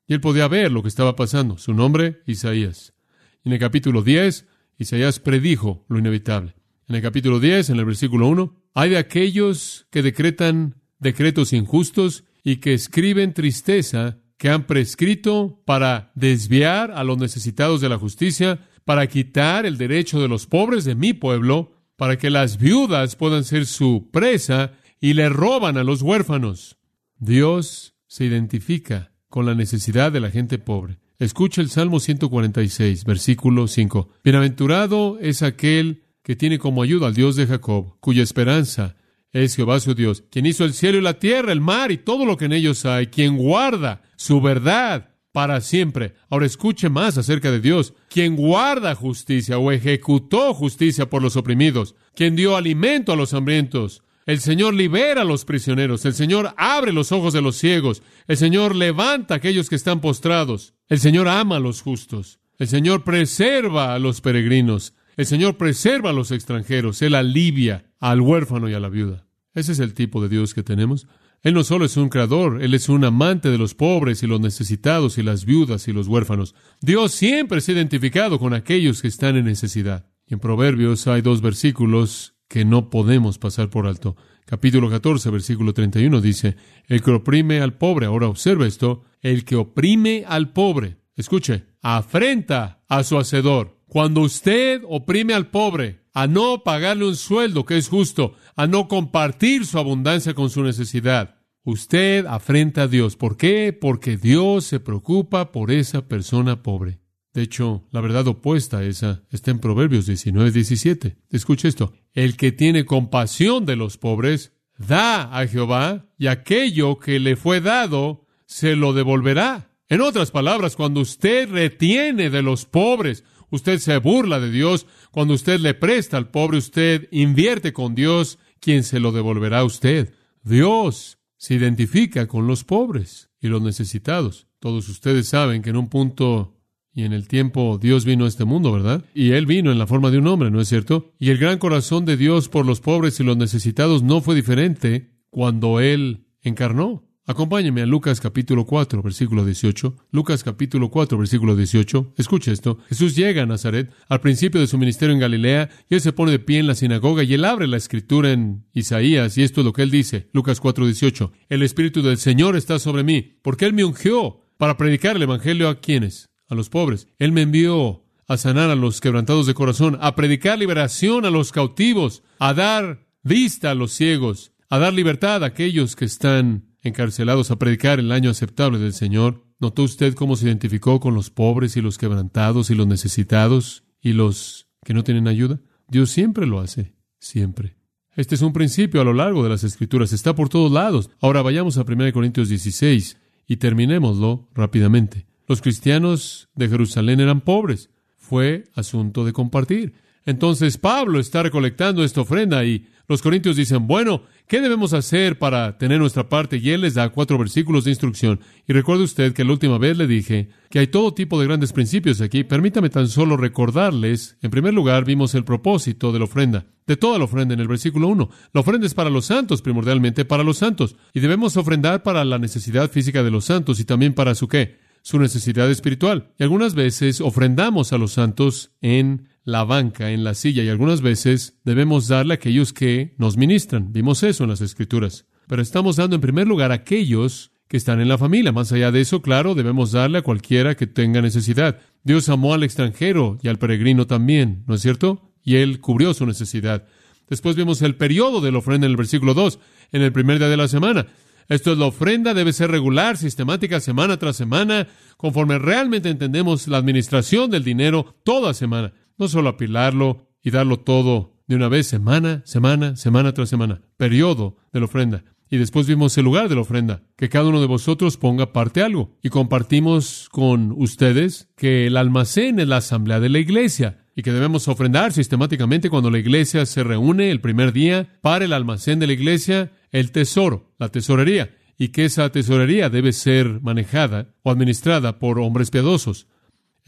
y 0.08 0.16
él 0.16 0.20
podía 0.20 0.48
ver 0.48 0.72
lo 0.72 0.82
que 0.82 0.88
estaba 0.88 1.16
pasando. 1.16 1.60
Su 1.60 1.76
nombre, 1.76 2.24
Isaías. 2.26 2.96
En 3.44 3.54
el 3.54 3.60
capítulo 3.60 4.02
10, 4.02 4.48
Isaías 4.80 5.20
predijo 5.20 5.86
lo 5.88 6.00
inevitable. 6.00 6.56
En 6.88 6.96
el 6.96 7.04
capítulo 7.04 7.40
10, 7.40 7.70
en 7.70 7.78
el 7.78 7.86
versículo 7.86 8.28
1, 8.28 8.64
hay 8.74 8.90
de 8.90 8.98
aquellos 8.98 9.86
que 9.92 10.02
decretan 10.02 10.79
decretos 11.00 11.54
injustos 11.54 12.24
y 12.44 12.58
que 12.58 12.74
escriben 12.74 13.34
tristeza 13.34 14.20
que 14.38 14.50
han 14.50 14.66
prescrito 14.66 15.62
para 15.66 16.12
desviar 16.16 16.92
a 16.92 17.04
los 17.04 17.18
necesitados 17.18 17.82
de 17.82 17.90
la 17.90 17.98
justicia, 17.98 18.68
para 18.86 19.08
quitar 19.08 19.66
el 19.66 19.78
derecho 19.78 20.22
de 20.22 20.30
los 20.30 20.48
pobres 20.48 20.86
de 20.86 20.96
mi 20.96 21.14
pueblo, 21.14 21.74
para 21.98 22.18
que 22.18 22.30
las 22.30 22.58
viudas 22.58 23.18
puedan 23.18 23.44
ser 23.44 23.66
su 23.66 24.10
presa 24.12 24.72
y 25.02 25.14
le 25.14 25.28
roban 25.28 25.78
a 25.78 25.84
los 25.84 26.02
huérfanos. 26.02 26.78
Dios 27.18 27.96
se 28.08 28.26
identifica 28.26 29.12
con 29.28 29.46
la 29.46 29.56
necesidad 29.56 30.12
de 30.12 30.22
la 30.22 30.32
gente 30.32 30.58
pobre. 30.58 31.00
Escucha 31.20 31.62
el 31.62 31.70
Salmo 31.70 32.00
146, 32.00 33.04
versículo 33.04 33.68
5. 33.68 34.10
Bienaventurado 34.24 35.20
es 35.20 35.44
aquel 35.44 36.04
que 36.24 36.38
tiene 36.38 36.60
como 36.60 36.82
ayuda 36.82 37.08
al 37.08 37.14
Dios 37.14 37.36
de 37.36 37.46
Jacob, 37.46 37.98
cuya 38.00 38.24
esperanza 38.24 38.96
es 39.32 39.56
Jehová 39.56 39.80
su 39.80 39.94
Dios, 39.94 40.24
quien 40.32 40.46
hizo 40.46 40.66
el 40.66 40.74
cielo 40.74 40.98
y 40.98 41.02
la 41.02 41.20
tierra, 41.20 41.52
el 41.52 41.62
mar 41.62 41.92
y 41.92 41.98
todo 41.98 42.26
lo 42.26 42.38
que 42.38 42.46
en 42.46 42.54
ellos 42.54 42.86
hay, 42.86 43.08
quien 43.08 43.38
guarda 43.38 44.02
su 44.16 44.42
verdad 44.42 45.16
para 45.32 45.62
siempre. 45.62 46.16
Ahora 46.30 46.46
escuche 46.46 46.90
más 46.90 47.18
acerca 47.18 47.52
de 47.52 47.60
Dios, 47.60 47.94
quien 48.10 48.36
guarda 48.36 48.96
justicia 48.96 49.58
o 49.60 49.72
ejecutó 49.72 50.54
justicia 50.54 51.10
por 51.10 51.22
los 51.22 51.36
oprimidos, 51.36 51.96
quien 52.16 52.36
dio 52.36 52.56
alimento 52.56 53.14
a 53.14 53.16
los 53.16 53.34
hambrientos. 53.34 54.04
El 54.26 54.40
Señor 54.40 54.74
libera 54.74 55.22
a 55.22 55.26
los 55.26 55.46
prisioneros, 55.46 56.06
el 56.06 56.14
Señor 56.14 56.54
abre 56.58 56.94
los 56.94 57.12
ojos 57.12 57.34
de 57.34 57.42
los 57.42 57.56
ciegos, 57.56 58.04
el 58.28 58.38
Señor 58.38 58.76
levanta 58.76 59.34
a 59.34 59.38
aquellos 59.38 59.70
que 59.70 59.76
están 59.76 60.02
postrados, 60.02 60.76
el 60.88 61.00
Señor 61.00 61.28
ama 61.28 61.56
a 61.56 61.60
los 61.60 61.82
justos, 61.82 62.40
el 62.60 62.68
Señor 62.68 63.04
preserva 63.04 63.96
a 63.96 64.00
los 64.00 64.22
peregrinos, 64.22 64.94
el 65.18 65.26
Señor 65.26 65.58
preserva 65.58 66.12
a 66.12 66.14
los 66.14 66.32
extranjeros, 66.32 67.02
Él 67.02 67.16
alivia 67.16 67.89
al 68.00 68.22
huérfano 68.22 68.70
y 68.70 68.74
a 68.74 68.80
la 68.80 68.90
viuda. 68.90 69.26
Ese 69.54 69.72
es 69.72 69.80
el 69.80 69.94
tipo 69.94 70.22
de 70.22 70.30
Dios 70.30 70.54
que 70.54 70.64
tenemos. 70.64 71.08
Él 71.42 71.54
no 71.54 71.64
solo 71.64 71.86
es 71.86 71.96
un 71.96 72.10
creador, 72.10 72.62
Él 72.62 72.74
es 72.74 72.90
un 72.90 73.06
amante 73.06 73.50
de 73.50 73.58
los 73.58 73.74
pobres 73.74 74.24
y 74.24 74.28
los 74.28 74.42
necesitados 74.42 75.18
y 75.18 75.24
las 75.24 75.46
viudas 75.46 75.88
y 75.88 75.94
los 75.94 76.08
huérfanos. 76.08 76.54
Dios 76.82 77.14
siempre 77.14 77.62
se 77.62 77.72
ha 77.72 77.76
identificado 77.76 78.40
con 78.40 78.54
aquellos 78.54 79.02
que 79.02 79.08
están 79.08 79.38
en 79.38 79.46
necesidad. 79.46 80.08
Y 80.28 80.34
en 80.34 80.40
Proverbios 80.40 81.08
hay 81.08 81.22
dos 81.22 81.42
versículos 81.42 82.36
que 82.50 82.66
no 82.66 82.90
podemos 82.90 83.38
pasar 83.38 83.70
por 83.70 83.88
alto. 83.88 84.18
Capítulo 84.46 84.90
14, 84.90 85.30
versículo 85.30 85.74
31 85.74 86.22
dice, 86.22 86.58
el 86.88 87.02
que 87.02 87.12
oprime 87.12 87.62
al 87.62 87.78
pobre, 87.78 88.08
ahora 88.08 88.28
observa 88.28 88.66
esto, 88.66 89.04
el 89.22 89.46
que 89.46 89.56
oprime 89.56 90.26
al 90.28 90.52
pobre, 90.52 90.98
escuche, 91.16 91.66
afrenta 91.82 92.84
a 92.88 93.04
su 93.04 93.18
hacedor. 93.18 93.78
Cuando 93.88 94.22
usted 94.22 94.82
oprime 94.88 95.34
al 95.34 95.48
pobre, 95.52 95.99
a 96.14 96.28
no 96.28 96.64
pagarle 96.64 97.08
un 97.08 97.16
sueldo 97.16 97.66
que 97.66 97.78
es 97.78 97.90
justo, 97.90 98.34
a 98.56 98.68
no 98.68 98.88
compartir 98.88 99.66
su 99.66 99.78
abundancia 99.78 100.34
con 100.34 100.50
su 100.50 100.64
necesidad, 100.64 101.36
usted 101.64 102.26
afrenta 102.26 102.84
a 102.84 102.88
Dios. 102.88 103.16
¿Por 103.16 103.38
qué? 103.38 103.74
Porque 103.74 104.18
Dios 104.18 104.66
se 104.66 104.80
preocupa 104.80 105.52
por 105.52 105.72
esa 105.72 106.08
persona 106.08 106.64
pobre. 106.64 107.00
De 107.34 107.44
hecho, 107.44 107.88
la 107.92 108.02
verdad 108.02 108.28
opuesta 108.28 108.80
a 108.80 108.84
esa 108.84 109.24
está 109.30 109.52
en 109.52 109.60
Proverbios 109.60 110.08
19, 110.08 110.52
17. 110.52 111.18
Escuche 111.30 111.68
esto. 111.68 111.94
El 112.14 112.38
que 112.38 112.52
tiene 112.52 112.86
compasión 112.86 113.66
de 113.66 113.76
los 113.76 113.98
pobres, 113.98 114.54
da 114.78 115.38
a 115.38 115.48
Jehová, 115.48 116.08
y 116.18 116.28
aquello 116.28 116.98
que 116.98 117.20
le 117.20 117.36
fue 117.36 117.62
dado, 117.62 118.26
se 118.46 118.76
lo 118.76 118.94
devolverá. 118.94 119.70
En 119.90 120.02
otras 120.02 120.32
palabras, 120.32 120.76
cuando 120.76 121.02
usted 121.02 121.50
retiene 121.50 122.30
de 122.30 122.42
los 122.42 122.66
pobres, 122.66 123.24
usted 123.52 123.80
se 123.80 123.98
burla 123.98 124.40
de 124.40 124.52
Dios. 124.52 124.86
Cuando 125.12 125.34
usted 125.34 125.60
le 125.60 125.74
presta 125.74 126.18
al 126.18 126.30
pobre, 126.30 126.58
usted 126.58 127.08
invierte 127.12 127.74
con 127.74 127.96
Dios, 127.96 128.40
quien 128.60 128.84
se 128.84 129.00
lo 129.00 129.12
devolverá 129.12 129.60
a 129.60 129.66
usted. 129.66 130.14
Dios 130.44 131.20
se 131.38 131.56
identifica 131.56 132.28
con 132.28 132.48
los 132.48 132.64
pobres 132.64 133.30
y 133.40 133.48
los 133.48 133.62
necesitados. 133.62 134.48
Todos 134.60 134.90
ustedes 134.90 135.28
saben 135.28 135.62
que 135.62 135.70
en 135.70 135.78
un 135.78 135.90
punto 135.90 136.56
y 136.94 137.04
en 137.04 137.14
el 137.14 137.28
tiempo 137.28 137.78
Dios 137.82 138.04
vino 138.04 138.26
a 138.26 138.28
este 138.28 138.46
mundo, 138.46 138.72
¿verdad? 138.72 139.06
Y 139.14 139.32
Él 139.32 139.46
vino 139.46 139.72
en 139.72 139.80
la 139.80 139.88
forma 139.88 140.12
de 140.12 140.18
un 140.18 140.28
hombre, 140.28 140.52
¿no 140.52 140.60
es 140.60 140.68
cierto? 140.68 141.14
Y 141.18 141.30
el 141.30 141.38
gran 141.38 141.58
corazón 141.58 142.06
de 142.06 142.18
Dios 142.18 142.50
por 142.50 142.66
los 142.66 142.82
pobres 142.82 143.20
y 143.20 143.24
los 143.24 143.38
necesitados 143.38 144.04
no 144.04 144.22
fue 144.22 144.36
diferente 144.36 145.12
cuando 145.30 145.80
Él 145.80 146.26
encarnó. 146.42 147.09
Acompáñeme 147.30 147.84
a 147.84 147.86
Lucas 147.86 148.20
capítulo 148.20 148.66
4, 148.66 149.04
versículo 149.04 149.46
18. 149.46 149.96
Lucas 150.10 150.44
capítulo 150.44 150.90
4, 150.90 151.16
versículo 151.16 151.56
18. 151.56 152.14
Escuche 152.18 152.52
esto. 152.52 152.80
Jesús 152.90 153.16
llega 153.16 153.44
a 153.44 153.46
Nazaret 153.46 153.94
al 154.08 154.20
principio 154.20 154.60
de 154.60 154.66
su 154.66 154.80
ministerio 154.80 155.14
en 155.14 155.20
Galilea 155.20 155.70
y 155.88 155.94
él 155.94 156.02
se 156.02 156.12
pone 156.12 156.32
de 156.32 156.40
pie 156.40 156.58
en 156.58 156.66
la 156.66 156.74
sinagoga 156.74 157.22
y 157.22 157.36
él 157.36 157.46
abre 157.46 157.68
la 157.68 157.78
escritura 157.78 158.32
en 158.32 158.66
Isaías 158.74 159.38
y 159.38 159.44
esto 159.44 159.62
es 159.62 159.66
lo 159.66 159.74
que 159.74 159.84
él 159.84 159.92
dice. 159.92 160.28
Lucas 160.34 160.60
4, 160.60 160.84
18. 160.86 161.32
El 161.50 161.62
Espíritu 161.62 162.02
del 162.02 162.18
Señor 162.18 162.56
está 162.56 162.80
sobre 162.80 163.04
mí 163.04 163.38
porque 163.44 163.66
él 163.66 163.74
me 163.74 163.84
ungió 163.84 164.42
para 164.58 164.76
predicar 164.76 165.16
el 165.16 165.22
Evangelio 165.22 165.70
a 165.70 165.80
quienes? 165.82 166.30
A 166.48 166.56
los 166.56 166.70
pobres. 166.70 167.10
Él 167.20 167.32
me 167.32 167.44
envió 167.44 168.06
a 168.28 168.38
sanar 168.38 168.72
a 168.72 168.76
los 168.76 169.02
quebrantados 169.02 169.46
de 169.46 169.54
corazón, 169.54 170.00
a 170.02 170.16
predicar 170.16 170.58
liberación 170.58 171.26
a 171.26 171.30
los 171.30 171.52
cautivos, 171.52 172.24
a 172.40 172.56
dar 172.56 173.06
vista 173.22 173.70
a 173.70 173.76
los 173.76 173.92
ciegos, 173.92 174.52
a 174.68 174.80
dar 174.80 174.94
libertad 174.94 175.44
a 175.44 175.48
aquellos 175.48 175.96
que 175.96 176.06
están 176.06 176.69
encarcelados 176.82 177.52
a 177.52 177.60
predicar 177.60 178.00
el 178.00 178.12
año 178.12 178.30
aceptable 178.30 178.80
del 178.80 178.94
Señor. 178.94 179.46
¿Notó 179.60 179.84
usted 179.84 180.14
cómo 180.14 180.36
se 180.36 180.46
identificó 180.46 181.00
con 181.00 181.14
los 181.14 181.30
pobres 181.30 181.76
y 181.78 181.82
los 181.82 181.98
quebrantados 181.98 182.70
y 182.70 182.76
los 182.76 182.88
necesitados 182.88 183.84
y 184.02 184.14
los 184.14 184.68
que 184.84 184.94
no 184.94 185.04
tienen 185.04 185.28
ayuda? 185.28 185.60
Dios 185.88 186.10
siempre 186.12 186.46
lo 186.46 186.60
hace, 186.60 186.94
siempre. 187.20 187.78
Este 188.16 188.36
es 188.36 188.42
un 188.42 188.54
principio 188.54 189.02
a 189.02 189.06
lo 189.06 189.14
largo 189.14 189.44
de 189.44 189.50
las 189.50 189.64
Escrituras, 189.64 190.14
está 190.14 190.36
por 190.36 190.50
todos 190.50 190.72
lados. 190.72 191.10
Ahora 191.22 191.42
vayamos 191.42 191.78
a 191.78 191.84
1 191.84 192.12
Corintios 192.12 192.50
16 192.50 193.18
y 193.48 193.58
terminémoslo 193.58 194.50
rápidamente. 194.54 195.26
Los 195.48 195.62
cristianos 195.62 196.50
de 196.54 196.70
Jerusalén 196.70 197.20
eran 197.20 197.42
pobres, 197.42 197.90
fue 198.18 198.66
asunto 198.76 199.26
de 199.26 199.34
compartir. 199.34 199.94
Entonces 200.26 200.78
Pablo 200.78 201.20
está 201.20 201.42
recolectando 201.42 202.04
esta 202.04 202.22
ofrenda 202.22 202.64
y 202.66 202.88
los 203.10 203.24
corintios 203.24 203.56
dicen, 203.56 203.88
bueno, 203.88 204.22
¿qué 204.48 204.62
debemos 204.62 204.94
hacer 204.94 205.40
para 205.40 205.80
tener 205.80 206.00
nuestra 206.00 206.30
parte? 206.30 206.58
Y 206.58 206.70
él 206.70 206.82
les 206.82 206.94
da 206.94 207.10
cuatro 207.10 207.40
versículos 207.40 207.84
de 207.84 207.90
instrucción. 207.90 208.40
Y 208.68 208.74
recuerde 208.74 209.04
usted 209.04 209.34
que 209.34 209.44
la 209.44 209.52
última 209.52 209.80
vez 209.80 209.98
le 209.98 210.06
dije 210.06 210.50
que 210.70 210.78
hay 210.78 210.88
todo 210.88 211.16
tipo 211.16 211.40
de 211.40 211.48
grandes 211.48 211.74
principios 211.74 212.22
aquí. 212.22 212.44
Permítame 212.44 212.92
tan 212.92 213.08
solo 213.08 213.36
recordarles, 213.36 214.38
en 214.44 214.52
primer 214.52 214.76
lugar, 214.76 215.06
vimos 215.06 215.34
el 215.34 215.44
propósito 215.44 216.12
de 216.12 216.20
la 216.20 216.26
ofrenda, 216.26 216.68
de 216.86 216.98
toda 216.98 217.18
la 217.18 217.24
ofrenda 217.24 217.56
en 217.56 217.60
el 217.60 217.68
versículo 217.68 218.08
1. 218.10 218.30
La 218.54 218.62
ofrenda 218.62 218.86
es 218.86 218.94
para 218.94 219.10
los 219.10 219.26
santos, 219.26 219.64
primordialmente 219.64 220.24
para 220.24 220.44
los 220.44 220.60
santos. 220.60 220.96
Y 221.12 221.20
debemos 221.20 221.58
ofrendar 221.58 222.04
para 222.04 222.24
la 222.24 222.38
necesidad 222.38 222.92
física 222.92 223.24
de 223.24 223.32
los 223.32 223.46
santos 223.46 223.80
y 223.80 223.86
también 223.86 224.14
para 224.14 224.36
su 224.36 224.48
qué? 224.48 224.78
Su 225.02 225.18
necesidad 225.18 225.72
espiritual. 225.72 226.32
Y 226.38 226.44
algunas 226.44 226.76
veces 226.76 227.22
ofrendamos 227.22 227.92
a 227.92 227.98
los 227.98 228.12
santos 228.12 228.72
en 228.82 229.28
la 229.52 229.64
banca, 229.64 230.12
en 230.12 230.24
la 230.24 230.34
silla, 230.34 230.64
y 230.64 230.70
algunas 230.70 231.02
veces 231.02 231.60
debemos 231.64 232.08
darle 232.08 232.34
a 232.34 232.36
aquellos 232.36 232.74
que 232.74 233.16
nos 233.18 233.38
ministran. 233.38 233.92
Vimos 233.92 234.24
eso 234.24 234.44
en 234.44 234.52
las 234.52 234.62
Escrituras. 234.62 235.26
Pero 235.48 235.62
estamos 235.62 235.96
dando 235.96 236.16
en 236.16 236.22
primer 236.22 236.48
lugar 236.48 236.72
a 236.72 236.76
aquellos 236.76 237.52
que 237.68 237.78
están 237.78 238.00
en 238.00 238.08
la 238.08 238.18
familia. 238.18 238.52
Más 238.52 238.72
allá 238.72 238.92
de 238.92 239.02
eso, 239.02 239.22
claro, 239.22 239.56
debemos 239.56 239.92
darle 239.92 240.20
a 240.20 240.22
cualquiera 240.22 240.76
que 240.76 240.88
tenga 240.88 241.22
necesidad. 241.22 241.80
Dios 242.04 242.30
amó 242.30 242.54
al 242.54 242.64
extranjero 242.64 243.38
y 243.42 243.48
al 243.48 243.60
peregrino 243.60 244.08
también, 244.08 244.64
¿no 244.68 244.76
es 244.76 244.82
cierto? 244.82 245.34
Y 245.44 245.56
Él 245.56 245.80
cubrió 245.80 246.14
su 246.14 246.26
necesidad. 246.26 246.88
Después 247.30 247.56
vimos 247.56 247.82
el 247.82 247.96
periodo 247.96 248.42
de 248.42 248.52
la 248.52 248.60
ofrenda 248.60 248.86
en 248.86 248.92
el 248.92 248.98
versículo 248.98 249.34
2, 249.34 249.60
en 249.92 250.02
el 250.02 250.12
primer 250.12 250.40
día 250.40 250.50
de 250.50 250.58
la 250.58 250.68
semana. 250.68 251.08
Esto 251.48 251.72
es 251.72 251.80
la 251.80 251.86
ofrenda, 251.86 252.36
debe 252.36 252.54
ser 252.54 252.70
regular, 252.70 253.18
sistemática, 253.18 253.80
semana 253.80 254.18
tras 254.18 254.36
semana, 254.36 254.88
conforme 255.18 255.58
realmente 255.58 256.10
entendemos 256.10 256.68
la 256.68 256.78
administración 256.78 257.50
del 257.50 257.64
dinero 257.64 258.16
toda 258.24 258.54
semana 258.54 258.94
no 259.20 259.28
solo 259.28 259.50
apilarlo 259.50 260.30
y 260.42 260.50
darlo 260.50 260.80
todo 260.80 261.36
de 261.48 261.56
una 261.56 261.68
vez, 261.68 261.88
semana, 261.88 262.42
semana, 262.46 262.96
semana 262.96 263.34
tras 263.34 263.50
semana, 263.50 263.82
periodo 263.98 264.58
de 264.72 264.80
la 264.80 264.86
ofrenda. 264.86 265.24
Y 265.52 265.58
después 265.58 265.88
vimos 265.88 266.16
el 266.18 266.26
lugar 266.26 266.48
de 266.48 266.56
la 266.56 266.62
ofrenda, 266.62 267.02
que 267.16 267.28
cada 267.28 267.50
uno 267.50 267.60
de 267.60 267.66
vosotros 267.66 268.18
ponga 268.18 268.54
parte 268.54 268.84
algo. 268.84 269.18
Y 269.24 269.30
compartimos 269.30 270.30
con 270.32 270.74
ustedes 270.78 271.50
que 271.56 271.88
el 271.88 271.98
almacén 271.98 272.60
es 272.60 272.68
la 272.68 272.78
asamblea 272.78 273.20
de 273.20 273.30
la 273.30 273.40
iglesia 273.40 274.06
y 274.16 274.22
que 274.22 274.32
debemos 274.32 274.68
ofrendar 274.68 275.12
sistemáticamente 275.12 275.90
cuando 275.90 276.12
la 276.12 276.20
iglesia 276.20 276.68
se 276.68 276.84
reúne 276.84 277.32
el 277.32 277.42
primer 277.42 277.74
día 277.74 278.20
para 278.22 278.46
el 278.46 278.54
almacén 278.54 279.00
de 279.00 279.08
la 279.08 279.14
iglesia, 279.14 279.72
el 279.92 280.12
tesoro, 280.12 280.74
la 280.78 280.90
tesorería, 280.90 281.56
y 281.80 281.88
que 281.88 282.06
esa 282.06 282.30
tesorería 282.30 282.90
debe 282.90 283.12
ser 283.12 283.60
manejada 283.62 284.36
o 284.44 284.52
administrada 284.52 285.18
por 285.18 285.40
hombres 285.40 285.72
piadosos. 285.72 286.28